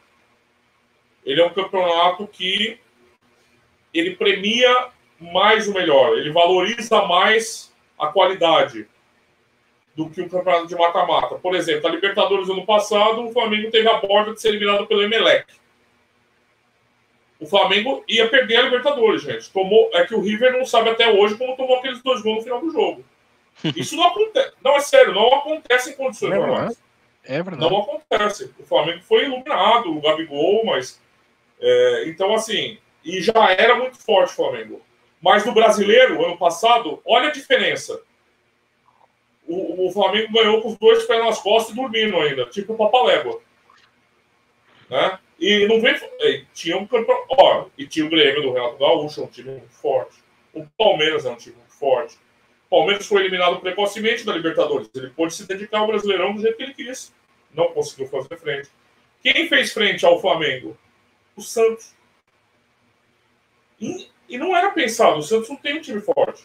[1.23, 2.79] Ele é um campeonato que
[3.93, 8.87] ele premia mais o melhor, ele valoriza mais a qualidade
[9.95, 11.35] do que o campeonato de mata-mata.
[11.35, 15.03] Por exemplo, a Libertadores ano passado, o Flamengo teve a borda de ser eliminado pelo
[15.03, 15.45] Emelec
[17.45, 19.51] o Flamengo ia perder a Libertadores, gente.
[19.51, 22.43] Tomou, é que o River não sabe até hoje como tomou aqueles dois gols no
[22.43, 23.05] final do jogo.
[23.75, 24.51] Isso não acontece.
[24.63, 26.83] Não, é sério, não acontece em condições é normais.
[27.23, 27.71] É verdade.
[27.71, 28.51] Não acontece.
[28.57, 30.99] O Flamengo foi iluminado, o Gabigol, mas.
[31.61, 32.79] É, então, assim.
[33.03, 34.81] E já era muito forte o Flamengo.
[35.21, 38.01] Mas no brasileiro, ano passado, olha a diferença.
[39.47, 42.77] O, o Flamengo ganhou com os dois pés nas costas e dormindo ainda, tipo o
[42.77, 43.39] Papalégua.
[44.89, 45.19] Né?
[45.39, 45.95] E não vem.
[46.53, 46.87] Tinha um.
[47.29, 50.17] Ó, e tinha o Grêmio do Renato Gaúcho, um time muito forte.
[50.53, 52.15] O Palmeiras é um time muito forte.
[52.67, 54.89] O Palmeiras foi eliminado precocemente da Libertadores.
[54.95, 57.13] Ele pôde se dedicar ao Brasileirão do jeito que ele quis.
[57.53, 58.69] Não conseguiu fazer frente.
[59.21, 60.77] Quem fez frente ao Flamengo?
[61.35, 61.93] O Santos.
[63.79, 65.19] E, e não era pensado.
[65.19, 66.43] O Santos não tem um time forte.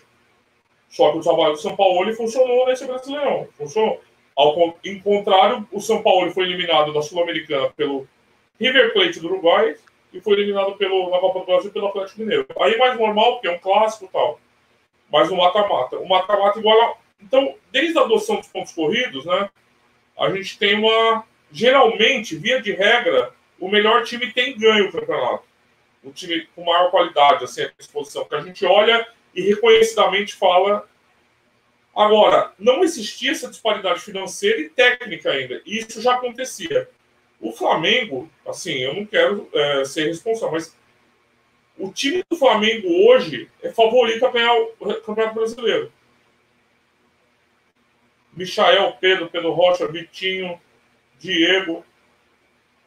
[0.88, 3.48] Só que o trabalho do São Paulo funcionou nesse Brasileirão.
[3.56, 4.00] Funcionou.
[4.36, 8.08] Ao, em contrário, o São Paulo foi eliminado da Sul-Americana pelo
[8.60, 9.76] River Plate do Uruguai
[10.12, 12.46] e foi eliminado pelo, na Copa do Brasil pelo Atlético Mineiro.
[12.60, 14.38] Aí mais normal, porque é um clássico e tal.
[15.10, 15.98] Mas o mata-mata.
[15.98, 16.96] O mata-mata igual a...
[17.22, 19.48] Então, desde a adoção dos pontos corridos, né?
[20.18, 21.24] A gente tem uma.
[21.52, 25.44] Geralmente, via de regra, o melhor time tem ganho o campeonato.
[26.02, 28.24] O time com maior qualidade, assim, a disposição.
[28.24, 30.88] Que a gente olha e reconhecidamente fala.
[31.94, 35.60] Agora, não existia essa disparidade financeira e técnica ainda.
[35.66, 36.88] Isso já acontecia.
[37.40, 40.76] O Flamengo, assim, eu não quero é, ser responsável, mas
[41.78, 44.66] o time do Flamengo hoje é favorito a ganhar o
[45.00, 45.90] Campeonato Brasileiro.
[48.34, 50.60] Michael, Pedro, Pedro Rocha, Vitinho,
[51.18, 51.84] Diego,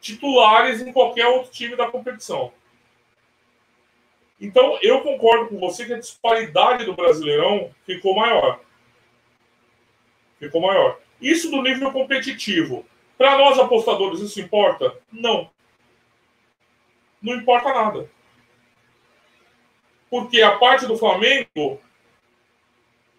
[0.00, 2.52] titulares em qualquer outro time da competição.
[4.40, 8.60] Então, eu concordo com você que a disparidade do Brasileirão ficou maior.
[10.38, 11.00] Ficou maior.
[11.20, 12.84] Isso do nível competitivo.
[13.16, 14.96] Para nós apostadores, isso importa?
[15.12, 15.50] Não.
[17.22, 18.10] Não importa nada.
[20.10, 21.80] Porque a parte do Flamengo,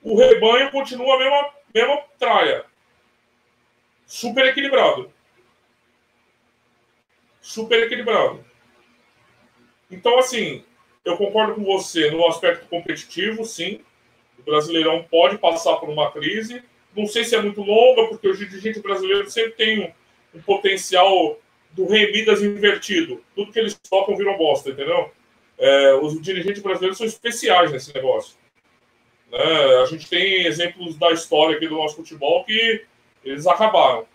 [0.03, 2.65] o rebanho continua a mesma, mesma traia.
[4.05, 5.11] Super equilibrado.
[7.45, 8.43] super equilibrado.
[9.89, 10.63] Então, assim,
[11.05, 13.81] eu concordo com você no aspecto competitivo, sim.
[14.39, 16.63] O Brasileirão pode passar por uma crise.
[16.95, 19.79] Não sei se é muito longa, porque o dirigente brasileiro sempre tem
[20.33, 21.39] um, um potencial
[21.71, 23.21] do rei Midas invertido.
[23.35, 25.11] Tudo que eles tocam viram bosta, entendeu?
[25.57, 28.37] É, os dirigentes brasileiros são especiais nesse negócio.
[29.31, 29.43] Né?
[29.81, 32.85] A gente tem exemplos da história aqui do nosso futebol que
[33.23, 34.05] eles acabaram.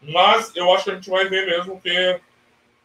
[0.00, 2.20] Mas eu acho que a gente vai ver mesmo que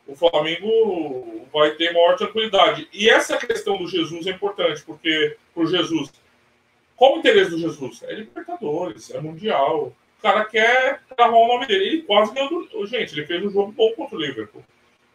[0.08, 2.88] o Flamengo vai ter maior tranquilidade.
[2.92, 6.12] E essa questão do Jesus é importante, porque o Jesus,
[6.96, 8.04] qual o interesse do Jesus?
[8.04, 9.94] É Libertadores, é Mundial.
[10.20, 11.86] O cara quer gravar o nome dele.
[11.86, 12.88] Ele quase ganhou.
[12.88, 14.64] Gente, ele fez um jogo bom contra o Liverpool.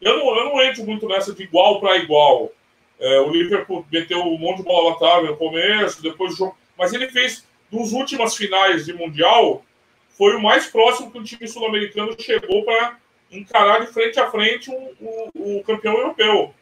[0.01, 2.53] Eu não, eu não entro muito nessa de igual para igual.
[2.99, 6.57] É, o Liverpool meteu um monte de bola trave no começo, depois o jogo.
[6.77, 9.65] Mas ele fez, dos últimas finais de Mundial,
[10.11, 12.99] foi o mais próximo que o time sul-americano chegou para
[13.31, 16.55] encarar de frente a frente o, o, o, campeão europeu,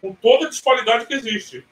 [0.00, 1.64] com toda a disparidade que existe.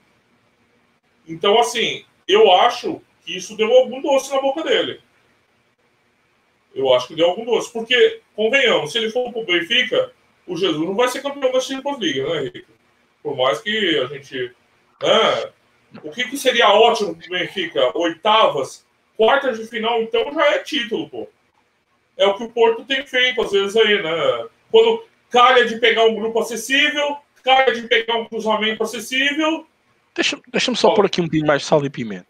[1.27, 5.01] Então, assim, eu acho que isso deu algum doce na boca dele.
[6.75, 7.73] Eu acho que deu algum doce.
[7.73, 10.13] Porque, convenhamos, se ele for para o Benfica,
[10.47, 12.67] o Jesus não vai ser campeão da Champions League, né, Henrique?
[13.23, 14.55] Por mais que a gente.
[15.03, 15.53] Né,
[16.05, 17.99] o que, que seria ótimo para o Benfica?
[17.99, 21.29] Oitavas, quartas de final, então já é título, pô
[22.19, 24.47] é o que o Porto tem feito, às vezes, aí, né?
[24.71, 29.65] Quando calha de pegar um grupo acessível, calha de pegar um cruzamento acessível.
[30.19, 32.27] Deixa-me deixa só pôr aqui um pouquinho mais de sal e pimenta.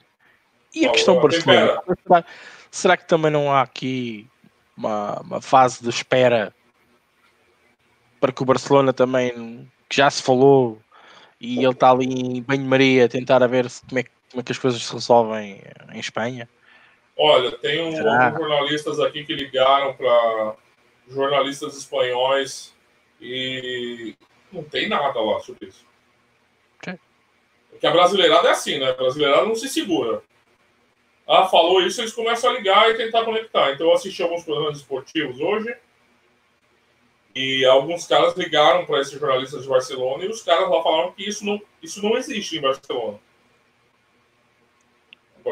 [0.75, 1.81] E a questão Barcelona?
[2.07, 2.25] Será,
[2.71, 4.29] será que também não há aqui
[4.77, 6.55] uma, uma fase de espera
[8.21, 10.79] para que o Barcelona também, que já se falou,
[11.41, 14.53] e ele está ali em banho-maria a tentar a ver como é, como é que
[14.53, 16.47] as coisas se resolvem em Espanha?
[17.17, 20.57] Olha, tem um, alguns jornalistas aqui que ligaram para
[21.09, 22.75] jornalistas espanhóis
[23.19, 24.15] e
[24.53, 25.88] não tem nada lá sobre isso.
[27.71, 28.91] Porque a brasileirada é assim, né?
[28.91, 30.23] A brasileirada não se segura.
[31.27, 33.73] Ah, falou isso, eles começam a ligar e tentar conectar.
[33.73, 35.77] Então eu assisti alguns programas esportivos hoje
[37.35, 41.29] e alguns caras ligaram para esses jornalistas de Barcelona e os caras lá falaram que
[41.29, 43.21] isso não, isso não existe em Barcelona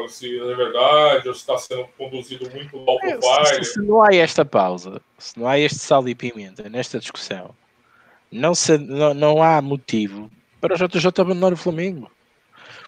[0.07, 3.65] se é verdade ou se está sendo conduzido muito é, profile.
[3.65, 7.55] Se, se, não há esta pausa, se não há este sal e pimenta nesta discussão,
[8.31, 10.29] não, se, não, não há motivo
[10.59, 12.11] para o JJ abandonar o Flamengo.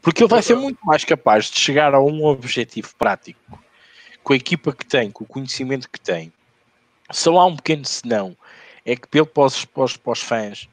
[0.01, 3.61] Porque ele vai ser muito mais capaz de chegar a um objetivo prático
[4.23, 6.31] com a equipa que tem, com o conhecimento que tem.
[7.11, 8.37] Só há um pequeno senão,
[8.85, 10.69] é que pelo para os, para os, para os fãs,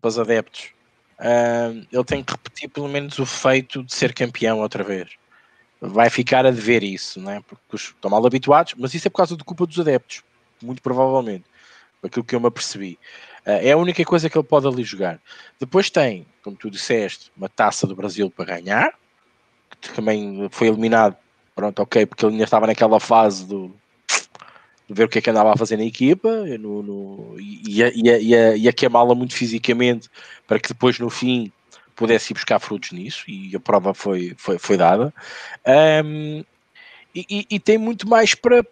[0.00, 0.70] para os adeptos,
[1.18, 5.10] uh, ele tem que repetir pelo menos o feito de ser campeão outra vez
[5.80, 7.42] vai ficar a dever isso, né?
[7.48, 10.22] porque estão mal habituados, mas isso é por causa de culpa dos adeptos,
[10.62, 11.44] muito provavelmente,
[12.02, 12.98] aquilo que eu me apercebi.
[13.46, 15.20] Uh, é a única coisa que ele pode ali jogar.
[15.58, 18.92] Depois tem, como tu disseste, uma taça do Brasil para ganhar,
[19.80, 21.16] que também foi eliminado,
[21.54, 23.74] pronto, ok, porque ele ainda estava naquela fase do,
[24.90, 26.28] de ver o que é que andava a fazer na equipa
[26.58, 30.08] no, no, e, a, e, a, e a queimá-la muito fisicamente
[30.48, 31.52] para que depois no fim
[31.94, 35.14] pudesse ir buscar frutos nisso e a prova foi, foi, foi dada.
[36.04, 36.42] Um,
[37.14, 38.62] e, e, e, tem muito mais para,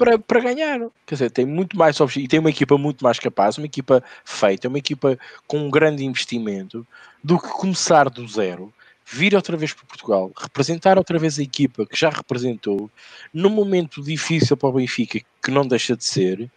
[0.40, 0.80] ganhar.
[1.06, 4.68] Quer dizer, tem muito mais e tem uma equipa muito mais capaz, uma equipa feita,
[4.68, 6.86] uma equipa com um grande investimento,
[7.22, 8.72] do que começar do zero,
[9.04, 12.88] vir outra vez para Portugal, representar outra vez a equipa que já representou,
[13.34, 16.48] num momento difícil para o Benfica, que não deixa de ser.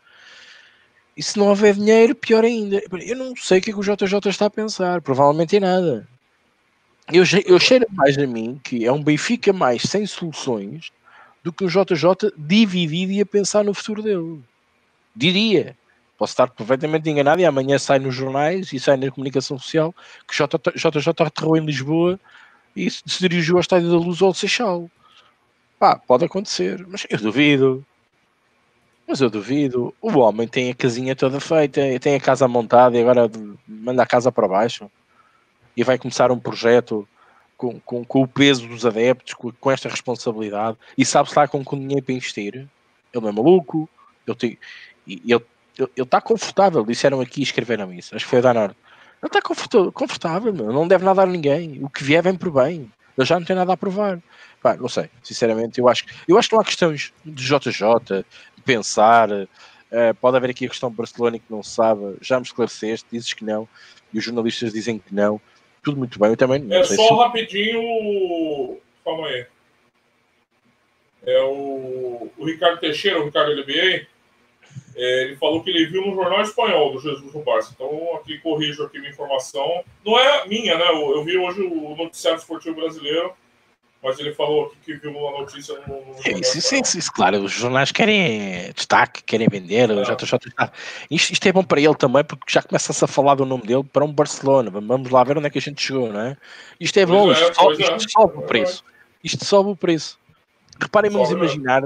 [1.18, 2.82] E se não houver dinheiro, pior ainda.
[3.06, 6.08] Eu não sei o que, é que o JJ está a pensar, provavelmente em nada.
[7.12, 10.92] Eu, eu cheiro mais a mim que é um Benfica mais sem soluções
[11.44, 14.42] do que um JJ dividido e a pensar no futuro dele.
[15.16, 15.76] Diria.
[16.18, 19.94] Posso estar perfeitamente enganado e amanhã sai nos jornais e sai na comunicação social
[20.28, 22.20] que JJ aterrou em Lisboa
[22.76, 24.90] e se dirigiu ao Estádio da Luz ou ao Seixal.
[25.80, 27.84] Pá, pode acontecer, mas eu duvido.
[29.08, 29.94] Mas eu duvido.
[30.00, 33.30] O homem tem a casinha toda feita, tem a casa montada e agora
[33.68, 34.92] manda a casa para baixo
[35.76, 37.08] e vai começar um projeto
[37.62, 41.64] com, com, com o peso dos adeptos, com, com esta responsabilidade, e sabe-se lá com,
[41.64, 42.56] com dinheiro para investir.
[42.56, 42.68] Ele
[43.14, 43.88] não é maluco,
[44.26, 44.58] ele tem,
[45.08, 45.44] ele
[45.96, 48.72] está confortável, disseram aqui e escreveram isso, acho que foi a Danor.
[49.22, 51.78] Ele está confortável, confortável não deve nada a ninguém.
[51.84, 52.92] O que vier vem por bem.
[53.16, 54.20] Ele já não tem nada a provar.
[54.64, 58.24] Pá, não sei, sinceramente, eu acho, eu acho que não há questões de JJ,
[58.58, 59.30] de pensar.
[59.32, 63.34] Uh, pode haver aqui a questão de Barcelona que não sabe, já me esclareceste, dizes
[63.34, 63.68] que não,
[64.12, 65.40] e os jornalistas dizem que não
[65.84, 66.30] tudo muito bem.
[66.30, 67.14] Eu também É só se...
[67.14, 68.78] rapidinho.
[69.04, 69.46] Calma aí.
[71.24, 74.08] É o, o Ricardo Teixeira, o Ricardo LBA.
[74.96, 77.72] É, ele falou que ele viu no jornal espanhol do Jesus no Barça.
[77.74, 79.84] Então, aqui corrijo aqui minha informação.
[80.06, 80.86] Não é minha, né?
[80.90, 83.34] Eu, eu vi hoje o noticiário esportivo brasileiro,
[84.04, 86.06] mas ele falou aqui que viu uma notícia no.
[86.06, 87.44] no sim, sim, sim, sim, claro.
[87.44, 89.92] Os jornais querem destaque, querem vender.
[89.92, 90.06] É.
[90.06, 90.72] Já, já, já,
[91.10, 93.84] isto, isto é bom para ele também, porque já começa-se a falar do nome dele
[93.84, 94.72] para um Barcelona.
[94.72, 96.38] Vamos lá ver onde é que a gente chegou, não é?
[96.80, 98.00] Isto é bom, isto, é, sobe, isto é.
[98.00, 98.84] sobe o preço.
[99.24, 100.20] Isto sobe o preço.
[100.80, 101.84] Reparem, vamos imaginar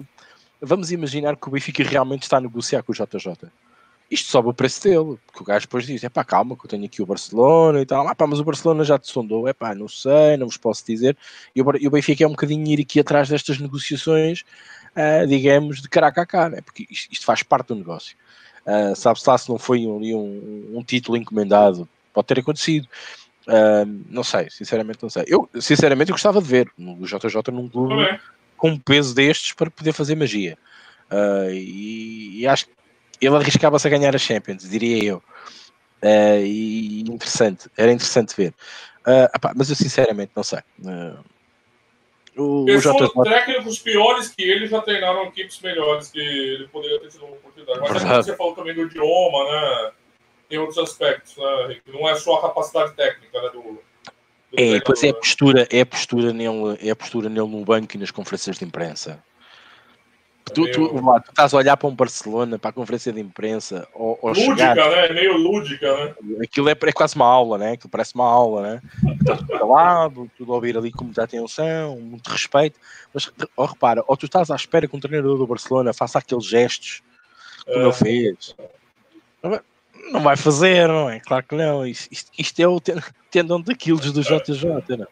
[0.61, 3.51] vamos imaginar que o Benfica realmente está a negociar com o JJ.
[4.09, 6.69] Isto sobe o preço dele, porque o gajo depois diz: é pá, calma, que eu
[6.69, 8.07] tenho aqui o Barcelona e tal.
[8.07, 10.85] Ah, pá, mas o Barcelona já te sondou, é pá, não sei, não vos posso
[10.85, 11.17] dizer.
[11.55, 14.43] E o, Benfica é um bocadinho ir aqui atrás destas negociações,
[14.95, 16.61] uh, digamos, de cara a cara, né?
[16.61, 18.15] porque isto, isto, faz parte do negócio.
[18.65, 22.87] Uh, Sabe-se lá se não foi um, um, um, título encomendado, pode ter acontecido.
[23.47, 25.23] Uh, não sei, sinceramente não sei.
[25.27, 28.19] Eu, sinceramente, eu gostava de ver o JJ num clube
[28.57, 30.57] com um peso destes para poder fazer magia.
[31.11, 32.71] Uh, e, e, acho que
[33.21, 35.17] ele arriscava-se a ganhar a Champions, diria eu.
[36.03, 38.53] Uh, e interessante, era interessante ver.
[39.07, 40.59] Uh, apá, mas eu sinceramente não sei.
[42.37, 47.09] o, Pessoas, o técnicos piores que ele já treinaram equipes melhores que ele poderia ter
[47.09, 47.79] tido uma oportunidade.
[47.79, 49.91] Mas é você falou também do idioma, né?
[50.49, 51.77] Tem outros aspectos, né?
[51.87, 53.81] Não é só a capacidade técnica né, do,
[54.57, 57.95] é, pois é a postura, é a postura nele, é a postura nele no banco
[57.95, 59.21] e nas conferências de imprensa.
[60.53, 63.87] Tu, tu, lá, tu, estás a olhar para um Barcelona, para a conferência de imprensa,
[63.93, 65.09] ou, ou lúdica, chegar, né?
[65.09, 66.13] Meio lúdica, né?
[66.43, 67.71] Aquilo é, é, quase uma aula, né?
[67.71, 68.81] Aquilo parece uma aula, né?
[69.19, 72.79] Estás calado, tudo a ouvir ali com muita atenção, muito respeito.
[73.13, 76.45] Mas, oh, repara, ou tu estás à espera que um treinador do Barcelona faça aqueles
[76.45, 77.01] gestos
[77.65, 77.81] que é.
[77.81, 78.55] ele fez
[80.11, 81.19] não vai fazer, não é?
[81.19, 81.85] Claro que não.
[81.85, 82.79] Isto, isto, é o
[83.31, 85.07] tendão daqueles do JJ, não.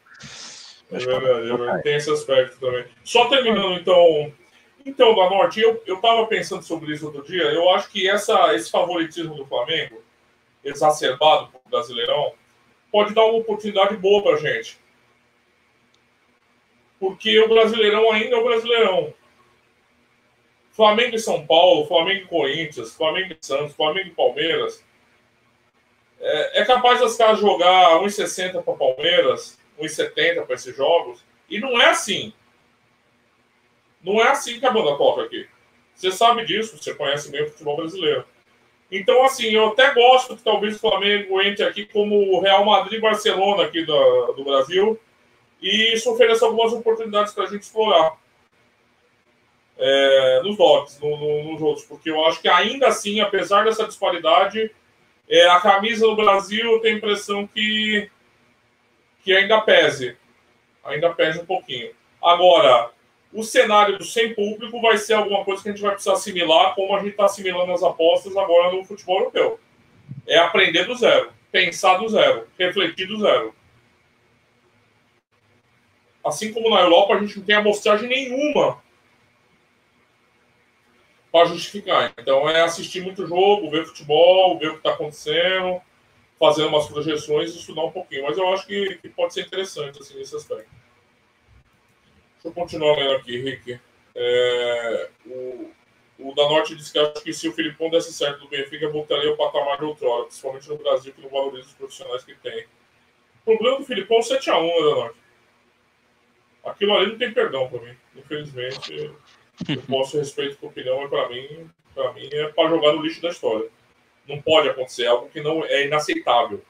[0.92, 1.84] Mas, é verdade, é verdade.
[1.84, 2.86] tem esse aspecto também.
[3.04, 4.32] Só terminando, então.
[4.86, 7.44] Então, da Norte, eu, eu tava pensando sobre isso outro dia.
[7.44, 10.04] Eu acho que essa, esse favoritismo do Flamengo,
[10.64, 12.34] exacerbado pro Brasileirão,
[12.92, 14.78] pode dar uma oportunidade boa pra gente.
[17.00, 19.14] Porque o Brasileirão ainda é o Brasileirão.
[20.74, 24.84] Flamengo e São Paulo, Flamengo e Corinthians, Flamengo e Santos, Flamengo e Palmeiras.
[26.20, 31.24] É, é capaz das caras jogar 1,60 para Palmeiras, 1,70 para esses jogos.
[31.50, 32.34] E não é assim.
[34.04, 35.48] Não é assim que a banda toca aqui.
[35.96, 38.26] Você sabe disso, você conhece bem o futebol brasileiro.
[38.92, 43.02] Então, assim, eu até gosto que talvez o Flamengo entre aqui como o Real Madrid
[43.02, 45.00] Barcelona aqui do, do Brasil.
[45.62, 48.18] E isso oferece algumas oportunidades para a gente explorar
[49.78, 53.86] é, nos lotes, no, no, nos outros, porque eu acho que ainda assim, apesar dessa
[53.86, 54.72] disparidade,
[55.28, 58.10] é, a camisa do Brasil tenho a impressão que,
[59.24, 60.18] que ainda pese,
[60.84, 61.92] ainda pese um pouquinho.
[62.22, 62.92] Agora,
[63.34, 66.76] o cenário do sem público vai ser alguma coisa que a gente vai precisar assimilar,
[66.76, 69.60] como a gente está assimilando as apostas agora no futebol europeu.
[70.28, 73.54] É aprender do zero, pensar do zero, refletir do zero.
[76.24, 78.82] Assim como na Europa, a gente não tem amostragem nenhuma
[81.32, 82.14] para justificar.
[82.20, 85.82] Então é assistir muito jogo, ver futebol, ver o que está acontecendo,
[86.40, 88.24] fazendo umas projeções estudar um pouquinho.
[88.24, 90.83] Mas eu acho que, que, pode ser interessante assim, nesse aspecto.
[92.44, 93.80] Deixa eu continuar lendo aqui, Rick.
[94.14, 95.72] É, o,
[96.20, 99.30] o da Norte disse que acho que se o Filipão desse certo do Benfica, voltaria
[99.30, 102.66] ao patamar de outrora, principalmente no Brasil, que não valoriza os profissionais que tem.
[103.42, 105.18] O problema do Filipão é 7x1, né, da Norte?
[106.66, 109.12] Aquilo ali não tem perdão para mim, infelizmente.
[109.68, 111.70] Eu posso respeito a opinião, mas para mim,
[112.16, 113.70] mim é para jogar no lixo da história.
[114.28, 116.62] Não pode acontecer, é algo que não é inaceitável.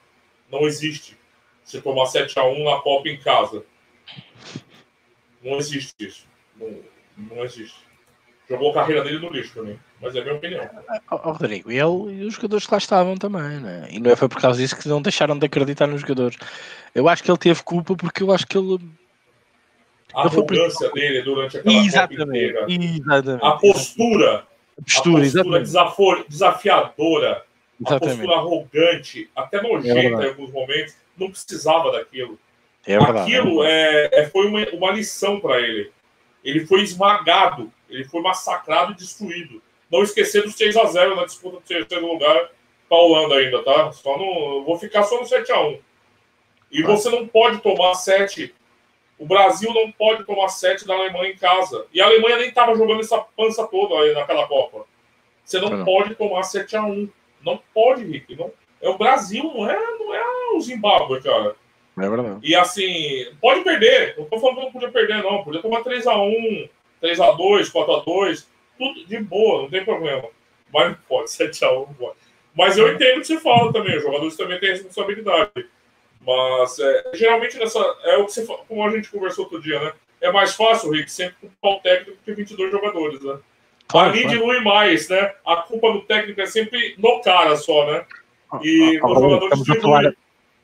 [0.51, 1.17] Não existe.
[1.63, 3.65] Você tomar 7 a 1 na Copa em casa.
[5.43, 6.25] Não existe isso.
[6.57, 6.73] Não,
[7.17, 7.75] não existe.
[8.49, 9.79] Jogou a carreira dele no lixo para mim.
[10.01, 10.69] Mas é a minha opinião.
[11.09, 13.87] Oh, Rodrigo, ele e os jogadores que lá estavam também, né?
[13.89, 16.37] E não é foi por causa disso que não deixaram de acreditar nos jogadores.
[16.93, 18.79] Eu acho que ele teve culpa porque eu acho que ele
[20.13, 22.55] a arrogância dele durante aquela exatamente.
[22.77, 23.45] Exatamente.
[23.45, 24.47] A postura.
[24.77, 27.45] A postura, a postura desafiadora.
[27.81, 28.21] Exatamente.
[28.21, 30.95] A postura arrogante, até nojenta é em alguns momentos.
[31.17, 32.37] Não precisava daquilo.
[32.85, 35.91] É Aquilo é, é, foi uma, uma lição para ele.
[36.43, 39.61] Ele foi esmagado, ele foi massacrado e destruído.
[39.89, 42.49] Não esquecer dos 6 a 0 na disputa do terceiro lugar
[42.89, 43.91] para a Holanda ainda, tá?
[43.91, 45.79] Só no, vou ficar só no 7 a 1
[46.71, 48.53] E você não pode tomar 7
[49.17, 51.85] o Brasil não pode tomar sete da Alemanha em casa.
[51.93, 54.85] E a Alemanha nem estava jogando essa pança toda aí naquela Copa.
[55.45, 55.85] Você não, não.
[55.85, 57.09] pode tomar 7 a 1
[57.41, 58.35] Não pode, Rick.
[58.35, 60.23] Não, é o Brasil, não é, não é
[60.55, 61.55] o Zimbábue, cara.
[61.97, 62.39] É verdade.
[62.43, 64.15] E assim, pode perder.
[64.17, 65.43] Não tô falando que não podia perder, não.
[65.43, 66.69] Podia tomar 3x1,
[67.01, 68.45] 3x2, 4x2.
[68.77, 70.27] Tudo de boa, não tem problema.
[70.73, 72.17] Mas não pode, 7x1 não pode.
[72.55, 75.67] Mas eu entendo o que você fala também, os jogadores também têm responsabilidade.
[76.25, 77.79] Mas é, geralmente nessa.
[78.03, 79.93] É o que você como a gente conversou outro dia, né?
[80.21, 83.39] É mais fácil, Rick, sempre culpar o técnico que 22 jogadores, né?
[83.87, 84.37] Claro, Ali claro.
[84.37, 85.33] dilui mais, né?
[85.45, 88.05] A culpa do técnico é sempre no cara só, né?
[88.61, 90.15] E ah, os jogadores diluem.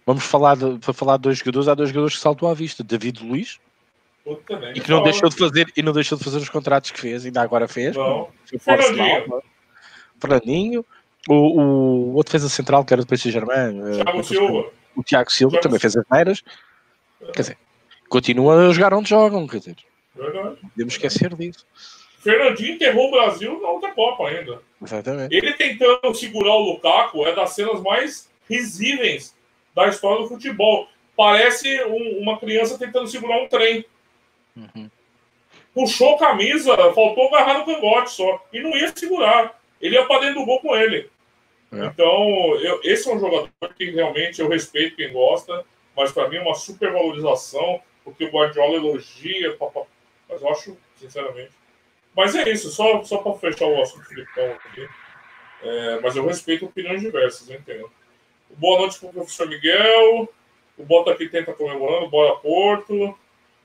[0.10, 2.84] Vamos falar de, para falar de dois jogadores, há dois jogadores que saltam à vista.
[2.84, 3.60] David Luiz
[4.74, 7.28] e que não deixou de fazer e não deixou de fazer os contratos que fez,
[7.28, 7.96] ainda agora fez.
[8.60, 9.44] Fernandinho.
[10.20, 10.86] Fernandinho.
[11.28, 13.80] O, o outro fez a central, que era do PSG Germain.
[14.00, 14.72] Eh, Thiago Silva.
[14.96, 16.44] O Tiago Silva Thiago também fez as neiras.
[17.32, 17.58] Quer dizer,
[18.10, 19.76] continua a jogar onde jogam, quer dizer.
[20.16, 20.58] Verdade.
[20.74, 21.68] Podemos esquecer disso.
[22.24, 24.60] Fernandinho enterrou o Brasil na outra Copa ainda.
[24.84, 25.36] Exatamente.
[25.36, 29.38] Ele tentando segurar o Lukaku é das cenas mais risíveis
[29.86, 30.88] da história do futebol.
[31.16, 33.86] Parece um, uma criança tentando segurar um trem.
[34.56, 34.90] Uhum.
[35.74, 38.46] Puxou camisa, faltou agarrar no cangote só.
[38.52, 39.60] E não ia segurar.
[39.82, 41.10] Ele ia para dentro do gol com ele.
[41.72, 41.86] É.
[41.86, 45.64] Então, eu, esse é um jogador que realmente eu respeito quem gosta,
[45.96, 49.56] mas para mim é uma super valorização, porque o Guardiola elogia,
[50.28, 51.52] mas eu acho, sinceramente.
[52.16, 54.88] Mas é isso, só, só para fechar o assunto Filipão aqui.
[55.62, 57.92] É, mas eu respeito opiniões diversas, eu entendo.
[58.58, 60.30] Boa noite para o professor Miguel.
[60.78, 63.18] O Bota aqui tenta comemorando, bora Porto.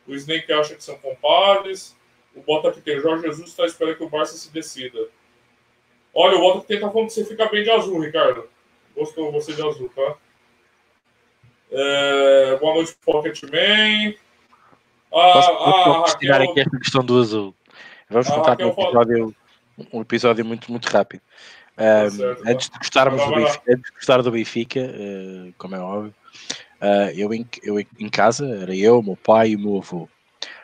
[0.06, 1.96] O Snake acha que são compadres.
[2.34, 5.08] O Bota aqui tem Jorge Jesus está esperando que o Barça se decida.
[6.12, 8.48] Olha, o Bota aqui tenta falando que você fica bem de azul, Ricardo.
[8.96, 10.16] Gostou você de azul, tá?
[11.70, 14.14] É, boa noite, Pocket Man.
[15.12, 17.54] Ah, Posso, ah, posso tirar aqui essa questão do azul.
[18.10, 19.34] Vamos ah, contar um episódio,
[19.92, 21.22] um episódio muito, muito rápido.
[21.76, 25.80] Um, certo, antes, de gostarmos do Benfica, antes de gostar do Benfica, uh, como é
[25.80, 26.14] óbvio,
[26.80, 30.08] uh, eu, em, eu em casa, era eu, meu pai e o meu avô.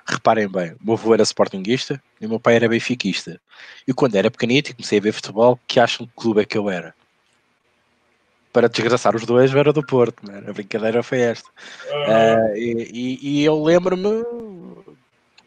[0.07, 3.41] Reparem bem, meu avô era sportinguista e o meu pai era benfiquista.
[3.87, 6.59] E quando era pequenito e comecei a ver futebol, que acham que clube é que
[6.59, 6.95] eu era?
[8.53, 10.43] Para desgraçar os dois, eu era do Porto, man.
[10.49, 11.49] a brincadeira foi esta.
[11.89, 14.25] Uh, e, e, e eu lembro-me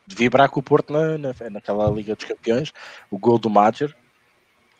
[0.07, 2.71] de vibrar com o Porto na, na, naquela Liga dos Campeões,
[3.09, 3.93] o gol do Major,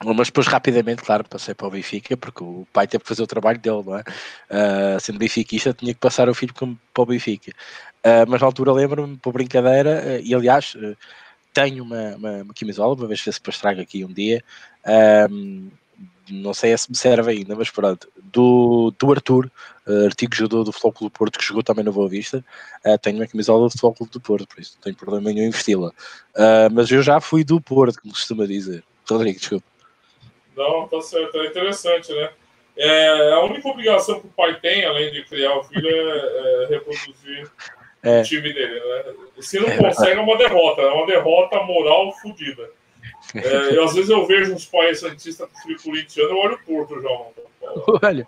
[0.04, 3.28] mas depois rapidamente, claro, passei para o Benfica, porque o pai teve que fazer o
[3.28, 4.02] trabalho dele, não é?
[4.50, 7.52] Uh, sendo benfiquista, tinha que passar o filho para o Benfica.
[8.06, 10.76] Uh, mas na altura lembro-me, por brincadeira, uh, e aliás,
[11.54, 14.44] tenho uma, uma, uma camisola, uma vez se depois trago aqui um dia,
[16.30, 19.52] não sei se me serve ainda, mas pronto, do, do Arthur,
[19.88, 22.44] uh, artigo jogador do Futebol do Porto, que jogou também no Boa Vista,
[22.86, 25.52] uh, tenho uma camisola do Futebol do Porto, por isso não tenho problema nenhum em
[25.52, 25.90] vesti-la.
[25.90, 28.84] Uh, mas eu já fui do Porto, como costuma dizer.
[29.10, 29.66] Rodrigo, desculpa.
[30.56, 32.30] Não, tá certo, é interessante, né?
[32.76, 36.68] É, a única obrigação que o pai tem, além de criar o filho, é, é
[36.70, 37.52] reproduzir
[38.02, 38.22] é.
[38.22, 39.14] o time dele, né?
[39.40, 42.70] Se não consegue, é uma derrota, é uma derrota moral fodida.
[43.36, 47.02] É, eu, às vezes eu vejo uns pais santistas com filho corintiano, eu olho torto
[47.02, 47.10] já.
[48.04, 48.26] Olha,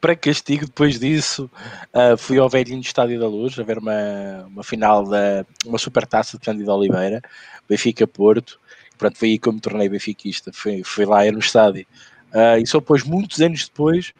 [0.00, 1.50] para castigo, depois disso,
[1.92, 6.06] uh, fui ao velhinho Estádio da Luz a ver uma, uma final da uma super
[6.06, 7.20] taça de Cândido Oliveira,
[7.68, 8.60] Benfica Porto.
[8.98, 10.52] Pronto, foi aí que eu me tornei benfiquista.
[10.52, 11.86] Fui, fui lá, era no estádio.
[12.36, 14.12] Uh, e só depois, muitos anos depois,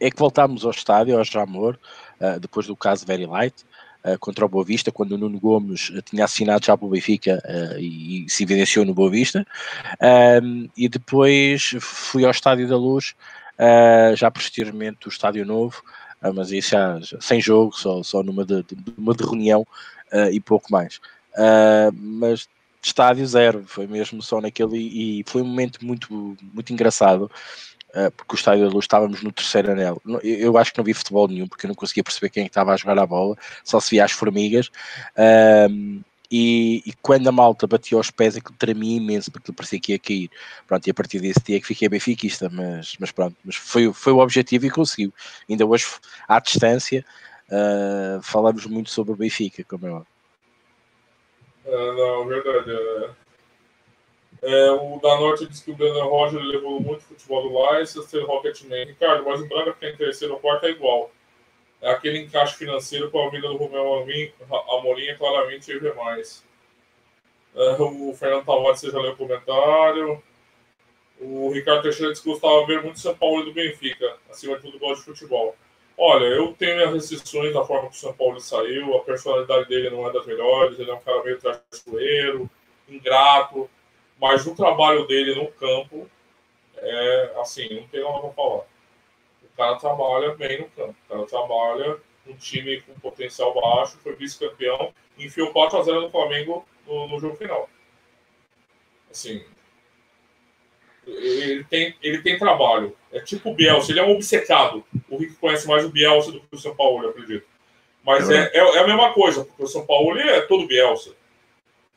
[0.00, 1.78] é que voltámos ao estádio, ao Jamor,
[2.20, 3.54] uh, depois do caso Very Light
[4.04, 7.42] uh, contra o Boa Vista, quando o Nuno Gomes tinha assinado já para o Benfica
[7.78, 9.46] e, e, se evidenciou no Boa Vista.
[10.76, 13.14] e depois fui ao Estádio da Luz,
[14.16, 15.82] já posteriormente o Estádio Novo,
[16.34, 19.66] mas isso já, já, sem jogo, só, só numa de, de, uma de reunião
[20.30, 21.00] e pouco mais.
[21.94, 22.48] mas
[22.82, 27.30] estádio zero, foi mesmo só naquele e foi um momento muito, muito engraçado
[27.94, 30.00] uh, porque o Estádio da Luz estávamos no terceiro anel.
[30.22, 32.72] Eu, acho que não vi futebol nenhum, porque eu não conseguia perceber quem é estava
[32.72, 34.68] a jogar a bola, só se via as formigas.
[35.16, 36.02] Uh,
[36.34, 39.98] e, e, quando a malta bateu aos pés, aquilo tremia imenso, porque parecia que ia
[39.98, 40.30] cair.
[40.66, 44.14] Pronto, e a partir desse dia que fiquei benfiquista, mas, mas pronto, mas foi, foi
[44.14, 45.12] o objetivo e conseguiu.
[45.48, 45.84] Ainda hoje,
[46.26, 47.04] à distância,
[47.48, 50.11] uh, falamos muito sobre o Benfica, como é óbvio.
[51.64, 52.70] É, não, verdade.
[52.70, 53.10] É,
[54.42, 58.86] é, o da Norte disse que o Brandon Roger levou muito futebol do Leicester, Rocketman.
[58.86, 61.12] Ricardo, mas o Braga que em terceiro ou quarto é igual.
[61.80, 64.04] É aquele encaixe financeiro com a vida do Romeu
[64.68, 66.44] Amorim é claramente erro mais.
[67.54, 70.22] É, o Fernando Tavares, já leu o comentário.
[71.20, 74.56] O Ricardo Teixeira disse que gostava de ver muito São Paulo e do Benfica, acima
[74.56, 75.54] de tudo gosta de futebol.
[75.96, 79.90] Olha, eu tenho minhas restrições da forma que o São Paulo saiu, a personalidade dele
[79.90, 82.50] não é das melhores, ele é um cara meio traiçoeiro,
[82.88, 83.70] ingrato.
[84.18, 86.08] Mas o trabalho dele no campo
[86.76, 88.64] é assim, não tem nada para falar.
[89.42, 90.94] O cara trabalha bem no campo.
[91.04, 97.08] O cara trabalha um time com potencial baixo, foi vice-campeão, enfiou 4x0 no Flamengo no,
[97.08, 97.68] no, jogo final.
[99.10, 99.44] Assim.
[101.06, 102.96] Ele tem, ele tem trabalho.
[103.12, 104.84] É tipo o Bielsa, ele é um obcecado.
[105.08, 107.46] O Rick conhece mais o Bielsa do que o São Paulo, eu acredito.
[108.04, 111.14] Mas é, é, é, a mesma coisa, porque o São Paulo é todo Bielsa.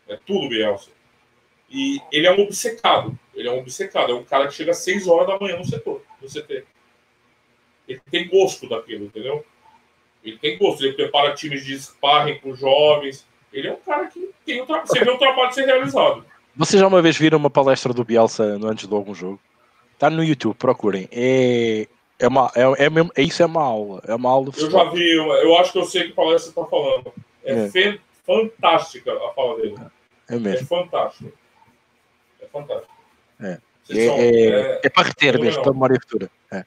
[0.07, 0.91] É tudo Bielsa.
[1.70, 3.18] E ele é um obcecado.
[3.34, 4.11] Ele é um obcecado.
[4.11, 6.63] É um cara que chega às 6 horas da manhã no setor, no CT.
[7.88, 9.43] Ele tem gosto daquilo, entendeu?
[10.24, 10.84] Ele tem gosto.
[10.84, 13.26] Ele prepara times de sparring com jovens.
[13.51, 14.88] Ele é um cara que tem o trabalho.
[14.88, 16.26] Você vê o trabalho ser realizado.
[16.55, 19.39] Vocês já uma vez viram uma palestra do Bielsa antes de algum jogo?
[19.96, 21.08] Está no YouTube, procurem.
[21.12, 21.88] É,
[22.20, 24.02] é, uma, é, é, mesmo, é isso é uma aula.
[24.06, 26.66] É uma aula eu já vi, eu acho que eu sei que palestra você está
[26.70, 27.14] falando.
[27.43, 28.00] É, é.
[28.26, 29.76] fantástica a fala dele.
[30.30, 30.60] É mesmo.
[30.60, 31.34] É fantástico.
[32.41, 32.93] É fantástico.
[33.39, 36.30] É, é, são, é, é, para reter mesmo, para memória futura.
[36.52, 36.66] É.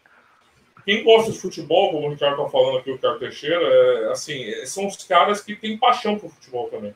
[0.84, 4.64] Quem gosta de futebol, como o Ricardo está falando aqui, o Ricardo Teixeira, é, assim,
[4.64, 6.94] são os caras que têm paixão por futebol também.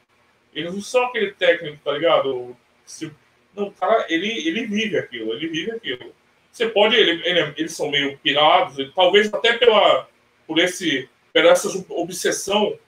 [0.54, 2.56] Eles não são aquele técnico, tá ligado?
[2.86, 3.12] Se,
[3.54, 6.14] não, o cara, ele, ele vive aquilo, ele vive aquilo.
[6.52, 10.06] Você pode, ele, ele, eles são meio pirados, talvez até pela,
[10.46, 12.78] por esse, por essa obsessão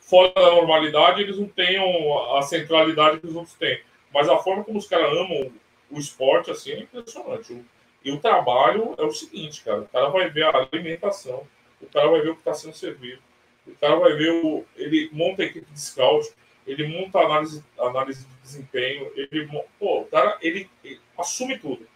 [0.00, 3.80] fora da normalidade, eles não tenham a centralidade que os outros têm.
[4.12, 5.50] Mas a forma como os caras amam
[5.90, 7.64] o esporte, assim, é impressionante.
[8.04, 11.46] E o trabalho é o seguinte, cara, o cara vai ver a alimentação,
[11.80, 13.20] o cara vai ver o que está sendo servido,
[13.66, 14.64] o cara vai ver o.
[14.76, 16.30] Ele monta a equipe de scout,
[16.66, 19.48] ele monta análise, análise de desempenho, ele.
[19.78, 21.86] Pô, o cara, ele, ele assume tudo.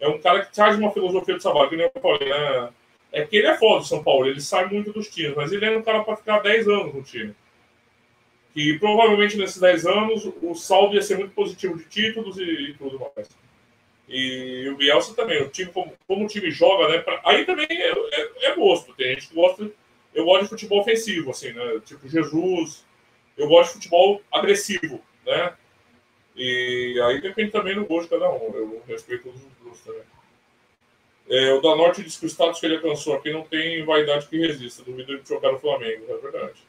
[0.00, 2.68] É um cara que traz uma filosofia de trabalho, que nem eu falei, né?
[3.12, 5.64] É que ele é foda do São Paulo, ele sai muito dos times, mas ele
[5.64, 7.34] é um cara para ficar 10 anos no time.
[8.54, 12.74] E provavelmente nesses 10 anos o saldo ia ser muito positivo de títulos e, e
[12.74, 13.28] tudo mais.
[14.08, 16.98] E o Bielsa também, o time, como, como o time joga, né?
[16.98, 18.94] Pra, aí também é, é, é, gosto.
[18.94, 19.70] Tem gente que gosta.
[20.14, 21.80] Eu gosto de futebol ofensivo, assim, né?
[21.84, 22.84] Tipo Jesus.
[23.36, 25.52] Eu gosto de futebol agressivo, né?
[26.36, 28.54] E aí depende também do gosto de cada um.
[28.54, 30.02] Eu respeito os gostos também.
[31.28, 34.28] É, o da Norte diz que o status que ele alcançou aqui não tem vaidade
[34.28, 34.84] que resista.
[34.84, 36.62] Duvido de jogar no Flamengo, é verdade.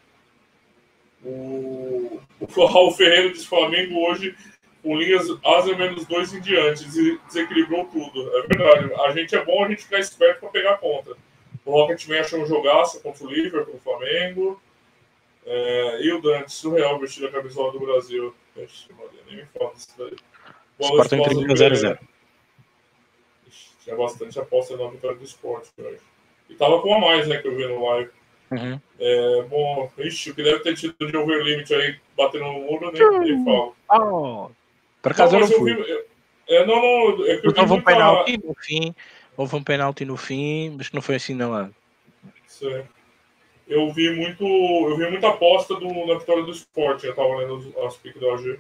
[1.24, 4.36] O, o Raul Ferreira diz que o Flamengo hoje,
[4.82, 8.38] com linhas asa menos dois em diante, desequilibrou tudo.
[8.38, 8.93] É verdade.
[9.01, 11.15] A gente é bom a gente ficar esperto para pegar a conta.
[11.65, 14.61] O Rocketman achou um jogaço contra o Liverpool, o Flamengo.
[15.49, 18.35] É, e o Dante, surreal vestir a camisola do Brasil.
[18.57, 18.89] Ixi,
[19.27, 20.15] nem me fala disso daí.
[20.77, 21.99] Boa noite, em 0x0.
[23.81, 26.01] Tinha bastante aposta na vitória do esporte hoje.
[26.49, 28.11] E tava com a mais, né, que eu vi no live.
[28.51, 28.79] Uhum.
[28.99, 33.19] É, bom, ixi, o que deve ter tido de overlimit aí batendo no muro, nem,
[33.19, 33.75] nem falo.
[33.89, 34.49] Oh,
[35.01, 35.71] por acaso não, eu não fui.
[35.71, 36.05] Eu vi, eu,
[36.49, 38.95] é, não, não, é que eu houve um penalti no fim,
[39.37, 41.69] houve um penalti no fim, mas não foi assim não é.
[43.68, 47.74] Eu vi muito, eu vi muita aposta do, na vitória do esporte, eu tava lendo
[47.86, 48.59] as piques da OG.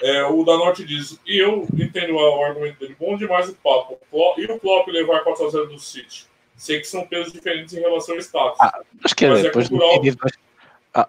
[0.00, 3.98] É, o da Norte diz, e eu entendo o argumento dele, bom demais o papo.
[4.38, 6.26] E o Klopp levar 4x0 do City?
[6.56, 8.58] Sei que são pesos diferentes em relação ao status.
[8.60, 10.00] Ah, acho que mas é, depois cultural...
[10.94, 11.08] ah,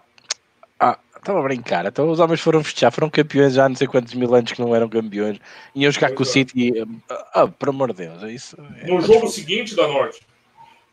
[0.80, 1.86] ah, estava a brincar.
[1.86, 4.62] Então os homens foram festejar, foram campeões já há não sei quantos mil anos que
[4.62, 5.40] não eram campeões.
[5.74, 6.74] E eu jogar com o City,
[7.10, 8.58] ah, por amor de Deus, é isso.
[8.82, 10.22] É no jogo seguinte da Norte.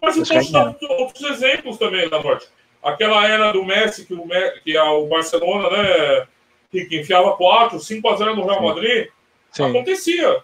[0.01, 2.49] Mas eu posso dar outros exemplos também da Norte.
[2.83, 4.27] Aquela era do Messi, que o,
[4.65, 6.27] que é o Barcelona, né,
[6.71, 9.09] que, enfiava 4, 5 a 0 no Real Madrid,
[9.53, 9.65] Sim.
[9.65, 10.43] acontecia.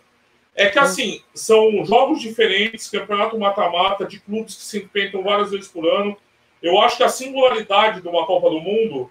[0.55, 5.69] É que, assim, são jogos diferentes, campeonato mata-mata, de clubes que se enfrentam várias vezes
[5.69, 6.17] por ano.
[6.63, 9.11] Eu acho que a singularidade de uma Copa do Mundo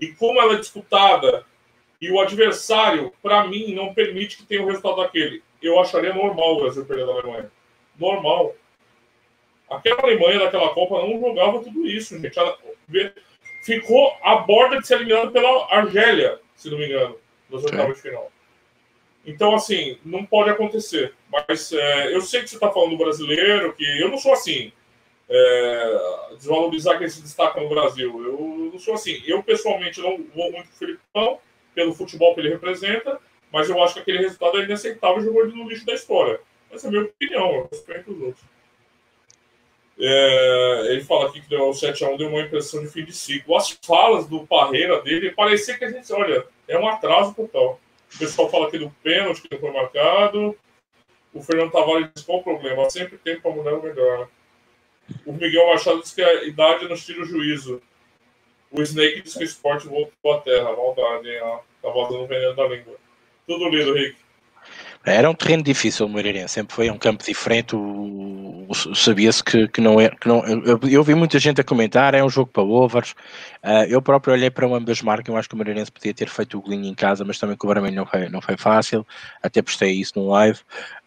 [0.00, 1.44] e como ela é disputada
[2.00, 5.42] e o adversário, para mim, não permite que tenha o resultado daquele.
[5.62, 7.50] Eu acharia normal o Brasil perder da Alemanha.
[7.98, 8.54] Normal.
[9.68, 12.38] Aquela Alemanha daquela Copa não jogava tudo isso, gente.
[12.38, 12.56] Ela
[13.64, 17.16] ficou à borda de ser eliminada pela Argélia, se não me engano,
[17.50, 18.30] nos oitavos de final.
[19.26, 21.12] Então, assim, não pode acontecer.
[21.30, 24.72] Mas é, eu sei que você está falando do brasileiro, que eu não sou assim.
[25.28, 25.98] É,
[26.36, 28.24] desvalorizar quem se destaca no Brasil.
[28.24, 29.20] Eu não sou assim.
[29.26, 31.40] Eu, pessoalmente, não vou muito com o Filipão,
[31.74, 33.20] pelo futebol que ele representa,
[33.52, 36.40] mas eu acho que aquele resultado é inaceitável e jogou no lixo da história.
[36.70, 38.44] Essa é a minha opinião, eu respeito os outros.
[39.98, 43.56] É, ele fala aqui que deu, o 7x1 deu uma impressão de fim de ciclo.
[43.56, 47.80] As falas do Parreira dele parecia que a gente, olha, é um atraso total.
[48.14, 50.56] O pessoal fala aqui do pênalti que não foi marcado.
[51.32, 52.88] O Fernando Tavares diz qual o problema?
[52.90, 54.28] Sempre tem para mudar o melhor.
[55.24, 57.82] O Miguel Machado diz que a idade nos tira o juízo.
[58.70, 60.76] O Snake diz que o esporte voltou à terra.
[60.76, 61.40] Maldade, hein?
[61.42, 62.96] Ó, tá vazando veneno da língua.
[63.46, 64.16] Tudo lido, Rick.
[65.06, 67.76] Era um terreno difícil o Moreirense, sempre foi um campo diferente.
[68.92, 70.08] Sabia-se que, que não é.
[70.08, 73.12] Que não, eu, eu, vi muita gente a comentar: é um jogo para overs.
[73.62, 75.28] Uh, eu próprio olhei para ambas marcas.
[75.28, 77.68] Eu acho que o Moreirense podia ter feito o golinho em casa, mas também com
[77.68, 79.06] o Brasil não foi, não foi fácil.
[79.40, 80.58] Até postei isso no live.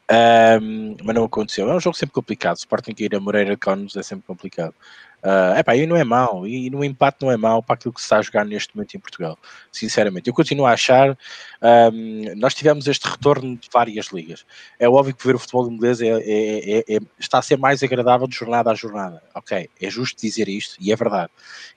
[0.09, 1.69] Um, mas não aconteceu.
[1.69, 2.55] É um jogo sempre complicado.
[2.55, 4.73] Sporting que ir a Moreira de é sempre complicado.
[5.21, 7.99] Uh, epá, e não é mau, e no empate não é mau para aquilo que
[7.99, 9.37] se está a jogar neste momento em Portugal,
[9.71, 10.29] sinceramente.
[10.29, 11.17] Eu continuo a achar,
[11.91, 14.45] um, nós tivemos este retorno de várias ligas.
[14.79, 17.83] É óbvio que ver o futebol inglês é, é, é, é, está a ser mais
[17.83, 19.21] agradável de jornada a jornada.
[19.35, 21.29] Ok, é justo dizer isto, e é verdade.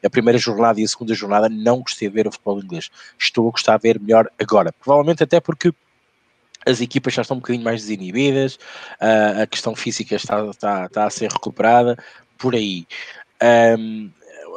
[0.04, 2.90] A primeira jornada e a segunda jornada não gostei de ver o futebol inglês.
[3.18, 4.72] Estou a gostar de ver melhor agora.
[4.72, 5.72] Provavelmente até porque
[6.64, 8.54] as equipas já estão um bocadinho mais desinibidas,
[9.00, 11.96] uh, a questão física está, está, está a ser recuperada,
[12.38, 12.86] por aí.
[13.42, 14.10] Um,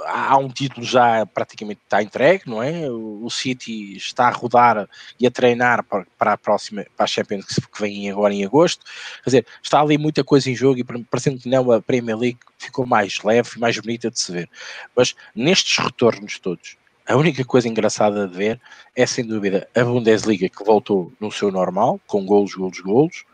[0.05, 2.89] há um título já praticamente está entregue, não é?
[2.89, 4.87] O, City está a rodar
[5.19, 8.85] e a treinar para, a próxima, para a Champions que vem agora em agosto.
[9.23, 12.39] Quer dizer, está ali muita coisa em jogo e parecendo que não, a Premier League
[12.57, 14.49] ficou mais leve e mais bonita de se ver.
[14.95, 16.77] Mas nestes retornos todos,
[17.07, 18.61] a única coisa engraçada de ver
[18.95, 23.25] é sem dúvida a Bundesliga que voltou no seu normal, com golos, golos, golos,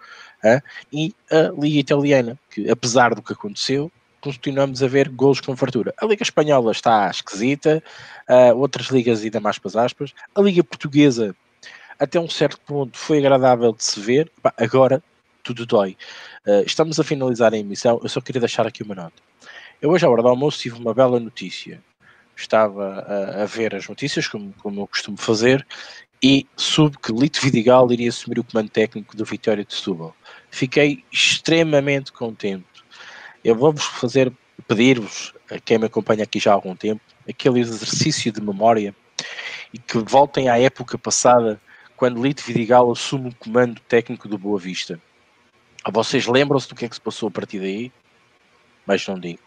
[0.91, 3.91] e a Liga Italiana, que apesar do que aconteceu,
[4.21, 5.93] continuamos a ver golos com fartura.
[5.97, 7.83] A Liga Espanhola está esquisita,
[8.29, 10.13] uh, outras ligas ainda mais para aspas.
[10.35, 11.35] A Liga Portuguesa,
[11.99, 14.31] até um certo ponto, foi agradável de se ver.
[14.57, 15.03] agora,
[15.43, 15.97] tudo dói.
[16.45, 17.99] Uh, estamos a finalizar a emissão.
[18.01, 19.21] Eu só queria deixar aqui uma nota.
[19.81, 21.83] Eu hoje, à hora do almoço, tive uma bela notícia.
[22.35, 25.65] Estava a, a ver as notícias, como, como eu costumo fazer,
[26.23, 30.15] e soube que Lito Vidigal iria assumir o comando técnico do Vitória de Setúbal.
[30.51, 32.65] Fiquei extremamente contente
[33.43, 34.31] eu vou-vos fazer,
[34.67, 38.95] pedir-vos, a quem me acompanha aqui já há algum tempo, aquele exercício de memória
[39.73, 41.59] e que voltem à época passada,
[41.95, 44.99] quando Lito Vidigal assume o comando técnico do Boa Vista.
[45.91, 47.91] Vocês lembram-se do que é que se passou a partir daí?
[48.85, 49.39] Mas não digo.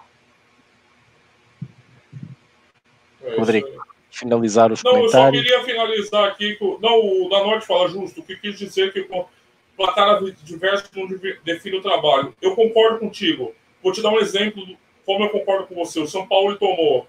[3.22, 3.68] É Rodrigo,
[4.10, 5.44] finalizar os não, comentários.
[5.44, 6.56] Não, eu só queria finalizar aqui.
[6.56, 6.78] Com...
[6.80, 8.20] Não, o da Norte fala justo.
[8.20, 9.08] O que quis dizer que
[9.76, 11.08] placar diversos não
[11.44, 12.34] define o trabalho.
[12.40, 13.54] Eu concordo contigo.
[13.84, 14.66] Vou te dar um exemplo,
[15.04, 16.00] como eu concordo com você.
[16.00, 17.06] O São Paulo tomou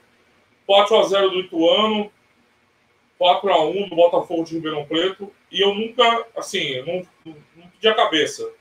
[0.68, 2.12] 4 a 0 do Ituano,
[3.18, 7.08] 4 a 1 do Botafogo de Ribeirão Preto, e eu nunca, assim, não,
[7.56, 8.52] não pedi a cabeça.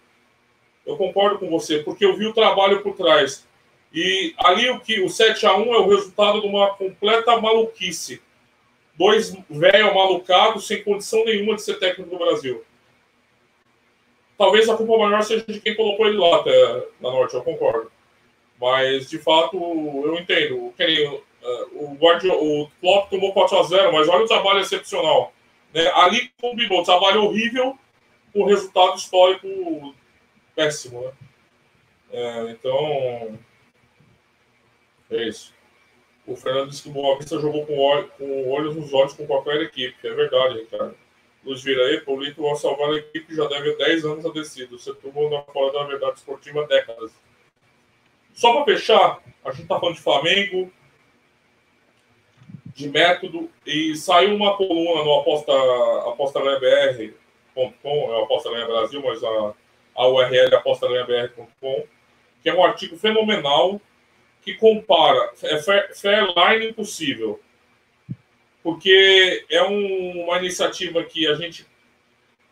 [0.87, 3.49] Eu concordo com você, porque eu vi o trabalho por trás.
[3.93, 8.23] E ali o que o 7 a 1 é o resultado de uma completa maluquice.
[8.97, 12.62] Dois velhos malucados sem condição nenhuma de ser técnico do Brasil.
[14.39, 17.91] Talvez a culpa maior seja de quem colocou ele lá até na Norte, eu concordo.
[18.65, 20.57] Mas, de fato, eu entendo.
[20.57, 25.35] Uh, o, Guardiol, o Klopp tomou 4 a 0 mas olha o trabalho excepcional.
[25.75, 25.87] Né?
[25.89, 27.79] Ali combinou trabalho horrível
[28.33, 29.95] com resultado histórico
[30.57, 31.03] péssimo.
[31.03, 31.12] Né?
[32.11, 33.39] É, então,
[35.11, 35.53] é isso.
[36.27, 37.77] O Fernando disse que o Boa Vista jogou com,
[38.17, 40.09] com olhos nos olhos com qualquer equipe.
[40.09, 40.97] É verdade, Ricardo.
[41.45, 44.79] Luiz Viraí, Paulito, ao salvar a equipe já deve 10 anos a descido.
[44.79, 47.12] Você tomou na fora da verdade esportiva décadas.
[48.35, 50.72] Só para fechar, a gente está falando de Flamengo,
[52.74, 55.53] de método, e saiu uma coluna no aposta,
[56.09, 59.55] apostaganhabr.com, é Aposta Ganha Brasil, mas a,
[59.95, 61.87] a URL é apostaganhabr.com,
[62.43, 63.80] que é um artigo fenomenal
[64.43, 67.41] que compara, é Fairline impossível,
[68.62, 71.64] porque é um, uma iniciativa que a gente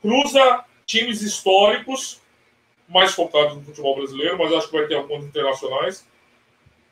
[0.01, 2.22] cruza times históricos
[2.93, 6.07] mais focados no futebol brasileiro, mas acho que vai ter alguns internacionais.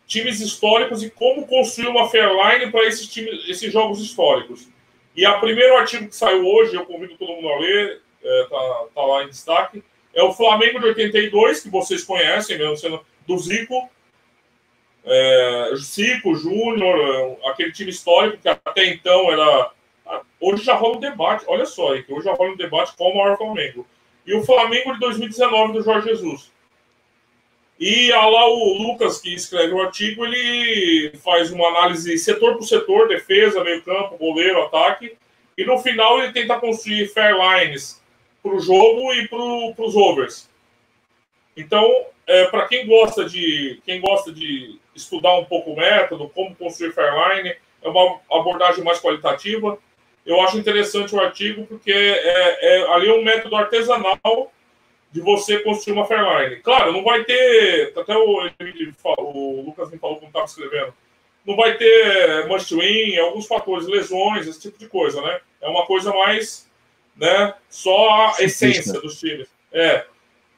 [0.06, 4.66] Times históricos e como construir uma fairline para esses, times, esses jogos históricos.
[5.14, 8.84] E o primeiro artigo que saiu hoje, eu convido todo mundo a ler, é, tá,
[8.94, 9.84] tá lá em destaque,
[10.14, 13.88] é o Flamengo de 82, que vocês conhecem, mesmo sendo do Zico,
[15.04, 19.70] é, Zico, Júnior, aquele time histórico que até então era.
[20.40, 23.36] Hoje já rola um debate, olha só, hoje já rola um debate qual o maior
[23.36, 23.86] Flamengo
[24.26, 26.50] e o Flamengo de 2019 do Jorge Jesus.
[27.78, 33.08] E lá o Lucas, que escreve o artigo, ele faz uma análise setor por setor,
[33.08, 35.16] defesa, meio campo, goleiro, ataque,
[35.56, 38.00] e no final ele tenta construir fair lines
[38.42, 40.50] para o jogo e para os overs.
[41.56, 41.90] Então,
[42.26, 46.92] é, para quem gosta de quem gosta de estudar um pouco o método, como construir
[46.92, 49.78] fairline, é uma abordagem mais qualitativa
[50.24, 54.52] eu acho interessante o artigo porque é, é, ali é um método artesanal
[55.10, 56.56] de você construir uma Fairline.
[56.62, 57.92] Claro, não vai ter.
[57.96, 58.48] Até o,
[59.18, 60.94] o Lucas me falou quando estava escrevendo.
[61.44, 65.40] Não vai ter must win, alguns fatores, lesões, esse tipo de coisa, né?
[65.60, 66.68] É uma coisa mais.
[67.16, 69.48] Né, só a essência dos times.
[69.72, 70.06] É.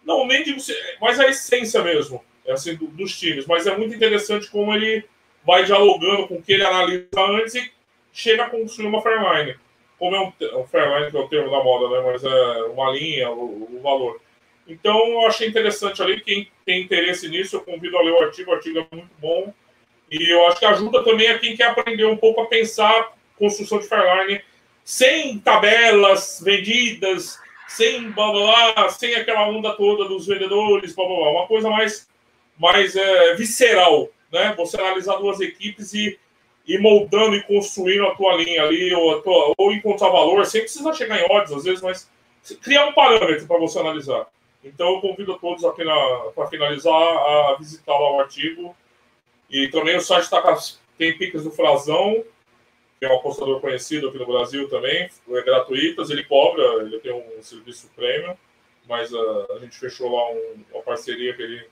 [0.05, 0.61] Não, nem digo.
[1.01, 3.47] Mas a essência mesmo, é assim, dos times.
[3.47, 5.05] Mas é muito interessante como ele
[5.45, 7.73] vai dialogando com o que ele analisa antes e
[8.13, 9.57] chega a construir uma Fairline.
[9.99, 12.11] Como é um, um Fairline, que é o termo da moda, né?
[12.13, 14.21] Mas é uma linha, o, o valor.
[14.67, 16.21] Então, eu achei interessante ali.
[16.21, 18.51] Quem tem interesse nisso, eu convido a ler o artigo.
[18.51, 19.53] O artigo é muito bom.
[20.11, 23.79] E eu acho que ajuda também a quem quer aprender um pouco a pensar construção
[23.79, 24.43] de Fairline
[24.85, 27.39] sem tabelas vendidas,
[27.69, 31.31] sem blá, blá, blá, sem aquela onda toda dos vendedores, blá, blá, blá.
[31.31, 32.09] uma coisa mais,
[32.59, 34.55] mais é, visceral, né?
[34.57, 36.19] Você analisar duas equipes e
[36.67, 40.93] ir moldando e construindo a tua linha ali, ou, tua, ou encontrar valor, sem precisar
[40.93, 42.11] chegar em odds às vezes, mas
[42.63, 44.27] criar um parâmetro para você analisar.
[44.65, 45.83] Então eu convido a todos aqui
[46.35, 48.77] para finalizar a visitar lá o artigo.
[49.51, 50.57] E também o site tá,
[50.97, 52.25] tem picas do Frazão,
[52.99, 57.13] que é um apostador conhecido aqui no Brasil também, é gratuitas, ele cobra, ele tem
[57.13, 58.37] um serviço premium,
[58.89, 61.67] mas uh, a gente fechou lá um, uma parceria que ele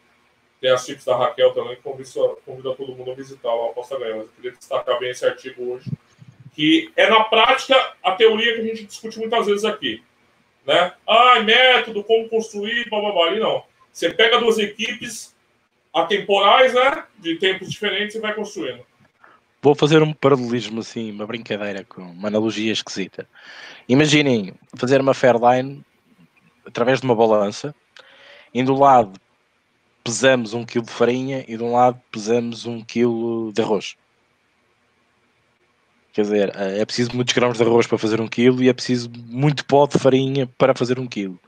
[0.60, 3.98] tem as chips da Raquel também, que convida, todo mundo a visitar lá a Aposta
[3.98, 4.16] Ganha.
[4.16, 5.90] Mas eu queria destacar bem esse artigo hoje,
[6.52, 10.02] que é na prática a teoria que a gente discute muitas vezes aqui.
[10.66, 10.92] Né?
[11.06, 13.26] Ah, método, como construir, blá blá blá.
[13.28, 13.64] Ali não.
[13.90, 15.34] Você pega duas equipes
[15.92, 17.04] atemporais, né?
[17.18, 18.84] De tempos diferentes e vai construindo.
[19.62, 23.28] Vou fazer um paralelismo assim, uma brincadeira com uma analogia esquisita.
[23.88, 25.84] Imaginem fazer uma Fairline
[26.66, 27.74] através de uma balança,
[28.54, 29.20] e do lado
[30.02, 33.96] pesamos um quilo de farinha e de um lado pesamos um quilo de arroz.
[36.12, 39.10] Quer dizer, é preciso muitos grãos de arroz para fazer um quilo e é preciso
[39.26, 41.38] muito pó de farinha para fazer um quilo.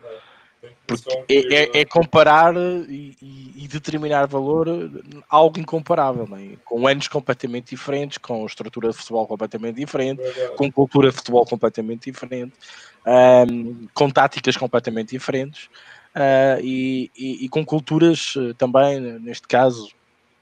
[0.86, 3.16] Porque é, é, é comparar e,
[3.57, 4.68] e, determinar valor
[5.28, 6.57] algo incomparável, é?
[6.64, 10.22] com anos completamente diferentes, com estrutura de futebol completamente diferente,
[10.57, 12.53] com cultura de futebol completamente diferente,
[13.07, 15.68] um, com táticas completamente diferentes
[16.14, 19.88] uh, e, e, com culturas uh, também, neste caso,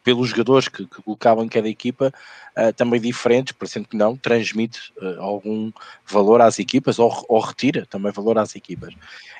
[0.02, 2.12] pelos jogadores que, que colocavam em cada equipa,
[2.56, 5.70] uh, também diferentes, parecendo que não, transmite uh, algum
[6.06, 8.94] valor às equipas ou, ou, retira também valor às equipas.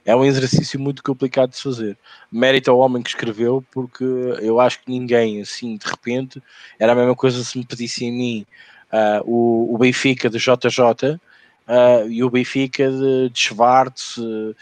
[0.04, 1.98] É um exercício muito complicado de se fazer.
[2.30, 4.04] Mérito ao homem que escreveu, porque
[4.40, 6.42] eu acho que ninguém, assim, de repente,
[6.78, 8.46] era a mesma coisa se me pedisse em mim
[8.92, 11.18] uh, o, o, Benfica de JJ
[12.08, 14.56] e o Benfica de, de Schwartz uh,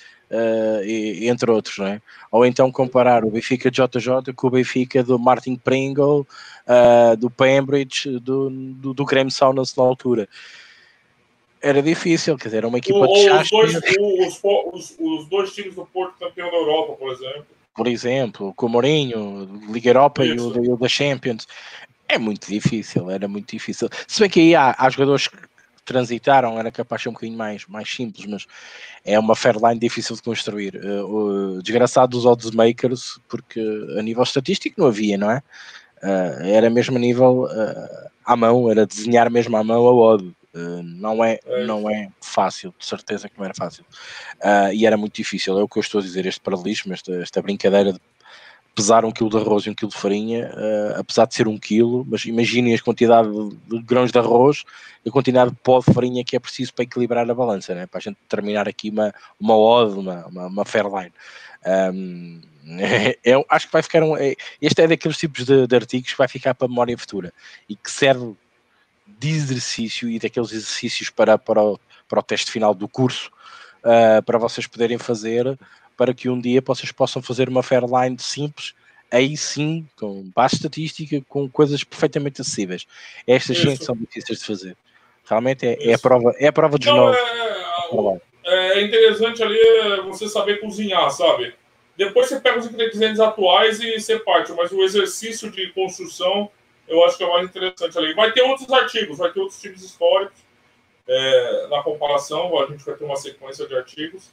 [1.22, 2.02] entre outros, não é?
[2.30, 6.26] Ou então comparar o Benfica JJ com o Benfica do Martin Pringle,
[6.66, 10.28] uh, do Cambridge, do, do, do Graham Saunus na altura.
[11.60, 13.48] Era difícil, quer dizer, era uma equipa o, de chás.
[13.50, 14.40] Os, os,
[14.72, 17.46] os, os, dois times do Porto campeão da Europa, por exemplo.
[17.74, 21.46] Por exemplo, com o Mourinho, Liga Europa e o, e o da Champions.
[22.08, 23.88] É muito difícil, era muito difícil.
[24.06, 25.28] Se bem que aí há, há jogadores
[25.88, 28.46] transitaram era capaz de ser um bocadinho mais, mais simples, mas
[29.04, 30.76] é uma Fairline difícil de construir.
[30.76, 33.60] Uh, desgraçado dos odds makers, porque
[33.98, 35.42] a nível estatístico não havia, não é?
[36.02, 40.24] Uh, era mesmo a nível uh, à mão, era desenhar mesmo à mão a odd.
[40.54, 43.84] Uh, não, é, não é fácil, de certeza que não era fácil.
[44.72, 47.40] e era muito difícil, é o que eu estou a dizer, este paralelismo, esta, esta
[47.40, 48.00] brincadeira de
[48.78, 51.58] pesar um quilo de arroz e um quilo de farinha, uh, apesar de ser um
[51.58, 53.28] quilo, mas imaginem a quantidade
[53.66, 54.62] de, grãos de arroz
[55.04, 57.88] e a quantidade de pó de farinha que é preciso para equilibrar a balança, né?
[57.88, 61.12] para a gente terminar aqui uma, uma ode, uma, uma, uma Fairline.
[61.66, 62.40] Um,
[62.78, 64.16] é, é, acho que vai ficar um.
[64.16, 67.34] É, este é daqueles tipos de, de, artigos que vai ficar para a memória futura
[67.68, 68.36] e que serve
[69.04, 73.28] de exercício e daqueles exercícios para, para, o, para o teste final do curso
[73.78, 75.58] uh, para vocês poderem fazer
[75.98, 78.72] para que um dia vocês possam fazer uma Fairline simples,
[79.10, 82.86] aí sim, com base estatística, com coisas perfeitamente acessíveis.
[83.26, 84.76] Estas sim são difíceis de fazer.
[85.28, 87.12] Realmente é, é, a prova, é a prova dos Não,
[88.44, 91.52] é, é, interessante ali é você saber cozinhar, sabe?
[91.96, 96.48] Depois você pega os ingredientes atuais e você parte, mas o exercício de construção
[96.86, 98.14] eu acho que é mais interessante ali.
[98.14, 100.38] Vai ter outros artigos, vai ter outros tipos históricos
[101.06, 104.32] é, na comparação, a gente vai ter uma sequência de artigos.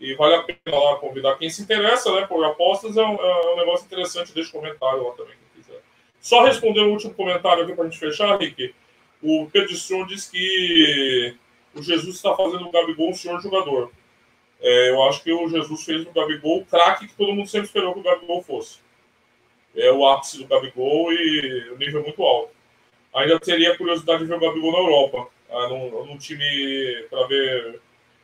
[0.00, 2.26] E vale a pena lá convidar quem se interessa, né?
[2.26, 4.32] Por apostas é um, é um negócio interessante.
[4.32, 5.80] Deixa comentário lá também, quem quiser.
[6.20, 8.74] Só responder o último comentário aqui para a gente fechar, Rick.
[9.20, 11.36] O Pedro Stron diz que
[11.74, 13.90] o Jesus está fazendo o Gabigol um senhor jogador.
[14.60, 17.66] É, eu acho que o Jesus fez o Gabigol o craque que todo mundo sempre
[17.66, 18.78] esperou que o Gabigol fosse.
[19.76, 22.52] É o ápice do Gabigol e o nível muito alto.
[23.14, 27.80] Ainda teria curiosidade de ver o Gabigol na Europa, ah, num, num time para ver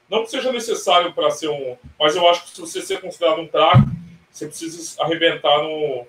[0.09, 1.76] não que seja necessário para ser um.
[1.98, 3.89] Mas eu acho que se você ser considerado um craque,
[4.31, 6.06] você precisa arrebentar no,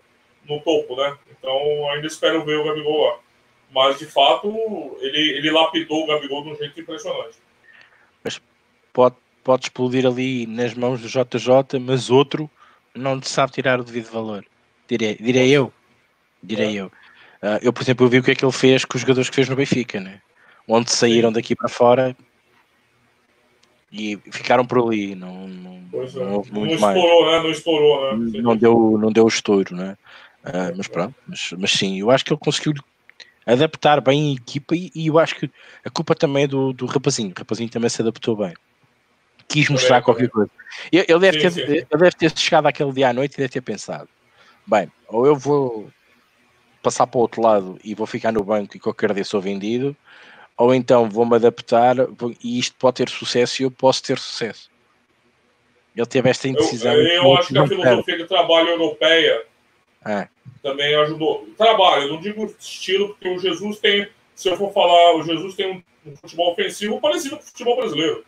[0.47, 1.17] no topo, né?
[1.31, 3.19] Então ainda espero ver o Gabigol lá.
[3.71, 4.47] Mas de fato,
[5.01, 7.37] ele, ele lapidou o Gabigol de um jeito impressionante.
[8.23, 8.41] Mas
[8.93, 12.49] pode, pode explodir ali nas mãos do JJ, mas outro
[12.93, 14.45] não te sabe tirar o devido valor.
[14.87, 15.73] Direi, direi eu.
[16.41, 16.81] Direi é.
[16.81, 16.87] eu.
[16.87, 19.29] Uh, eu, por exemplo, eu vi o que é que ele fez com os jogadores
[19.29, 20.21] que fez no Benfica, né?
[20.67, 22.15] onde saíram daqui para fora
[23.95, 25.15] e ficaram por ali.
[25.15, 26.51] Não, não, pois não, é.
[26.51, 27.39] não estourou, né?
[27.39, 28.41] Não estourou, né?
[28.41, 29.97] Não deu, não deu o estouro, né?
[30.43, 32.73] Uh, mas pronto, mas, mas sim, eu acho que ele conseguiu
[33.45, 35.49] adaptar bem a equipa e, e eu acho que
[35.83, 37.31] a culpa também é do, do rapazinho.
[37.35, 38.53] O rapazinho também se adaptou bem.
[39.47, 40.51] Quis mostrar qualquer coisa.
[40.91, 41.61] Ele, ele deve sim, ter, sim.
[41.71, 44.09] ele deve ter chegado aquele dia à noite e deve ter pensado:
[44.67, 45.89] bem, ou eu vou
[46.83, 49.95] passar para o outro lado e vou ficar no banco e qualquer dia sou vendido,
[50.57, 51.95] ou então vou-me adaptar
[52.43, 54.69] e isto pode ter sucesso e eu posso ter sucesso.
[55.95, 56.93] Ele teve esta indecisão.
[56.93, 59.45] Eu, eu acho que a filosofia de trabalho europeia
[60.05, 60.27] é.
[60.61, 61.47] também ajudou.
[61.57, 65.83] Trabalho, não digo estilo, porque o Jesus tem, se eu for falar, o Jesus tem
[66.05, 68.25] um, futebol ofensivo parecido com o futebol brasileiro.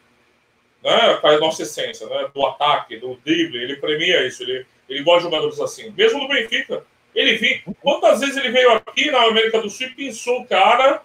[0.84, 1.16] Né?
[1.16, 2.30] Com a nossa essência, né?
[2.34, 5.94] do ataque, do drible, ele premia isso, ele, ele gosta de jogadores assim.
[5.96, 7.62] Mesmo no Benfica, ele vinha.
[7.82, 11.02] Quantas vezes ele veio aqui na América do Sul e pensou o cara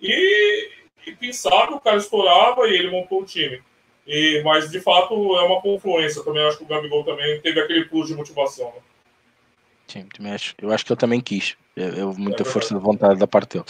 [0.00, 0.68] e,
[1.06, 3.62] e pensava, o cara estourava e ele montou o time.
[4.06, 6.22] E, mas de fato é uma confluência.
[6.22, 8.66] Também acho que o Gabigol também teve aquele plus de motivação.
[8.66, 8.80] Né?
[9.88, 10.54] Sim, também acho.
[10.60, 11.56] Eu acho que ele também quis.
[11.76, 13.64] Eu, muita é força de vontade da parte dele.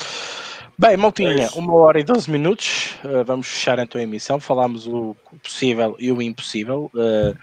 [0.79, 2.95] Bem, Maltinha, é uma hora e 12 minutos.
[3.03, 4.39] Uh, vamos fechar então a emissão.
[4.39, 6.91] Falámos o possível e o impossível.
[6.95, 7.37] Uh,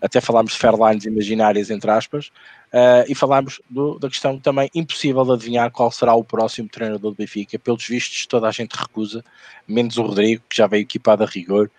[0.00, 2.32] até falámos de fairlines imaginárias, entre aspas.
[2.72, 7.10] Uh, e falámos do, da questão também impossível de adivinhar qual será o próximo treinador
[7.10, 7.58] do Benfica.
[7.58, 9.22] Pelos vistos, toda a gente recusa,
[9.68, 11.70] menos o Rodrigo, que já veio equipado a rigor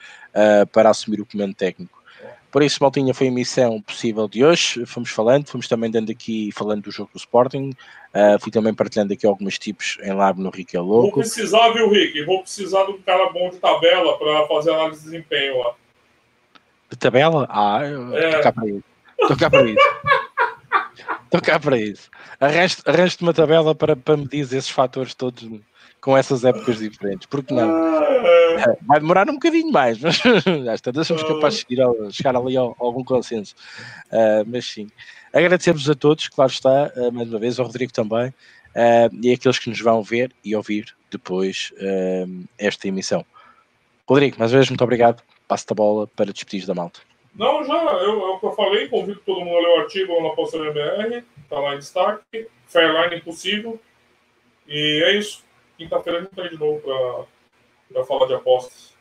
[0.71, 2.03] para assumir o comando técnico.
[2.53, 4.85] Por isso, Maltinha, foi a missão possível de hoje.
[4.85, 7.71] Fomos falando, fomos também dando aqui, falando do jogo do Sporting.
[8.13, 11.15] Uh, fui também partilhando aqui alguns tipos em lab no Rick é Louco.
[11.15, 12.23] Vou precisar, viu, Rick?
[12.25, 15.73] Vou precisar de um cara bom de tabela para fazer análise de desempenho lá.
[16.91, 17.47] De tabela?
[17.49, 18.39] Ah, eu é.
[18.43, 18.83] cá para isso.
[19.19, 19.79] Estou cá para isso.
[21.33, 22.11] Estou cá para isso.
[22.85, 25.49] Arranjo-te uma tabela para, para medir esses fatores todos
[25.99, 27.25] com essas épocas diferentes.
[27.25, 27.67] Porque não?
[28.85, 30.21] Vai demorar um bocadinho mais, mas
[30.71, 33.55] às tantas somos capazes de chegar, chegar ali a, algum consenso.
[34.11, 34.87] Uh, mas sim.
[35.33, 39.57] Agradecemos a todos, claro está, uh, mais uma vez, ao Rodrigo também, uh, e aqueles
[39.57, 41.71] que nos vão ver e ouvir depois
[42.57, 43.25] esta emissão.
[44.07, 45.23] Rodrigo, mais uma vez, muito obrigado.
[45.47, 46.99] Passo-te a bola para despedir da malta.
[47.35, 50.21] Não, já, eu, é o que eu falei, convido todo mundo a ler o artigo
[50.21, 53.79] na Postura BR, está lá em destaque, Fairline Impossível,
[54.67, 55.43] e é isso
[55.77, 56.81] quinta-feira a gente tá de novo
[57.91, 58.93] para falar de apostas.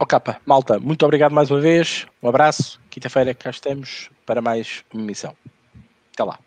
[0.00, 2.06] Ó oh, capa, malta, muito obrigado mais uma vez.
[2.22, 2.80] Um abraço.
[2.88, 5.36] Quinta-feira cá estamos para mais uma missão.
[6.12, 6.38] Até lá.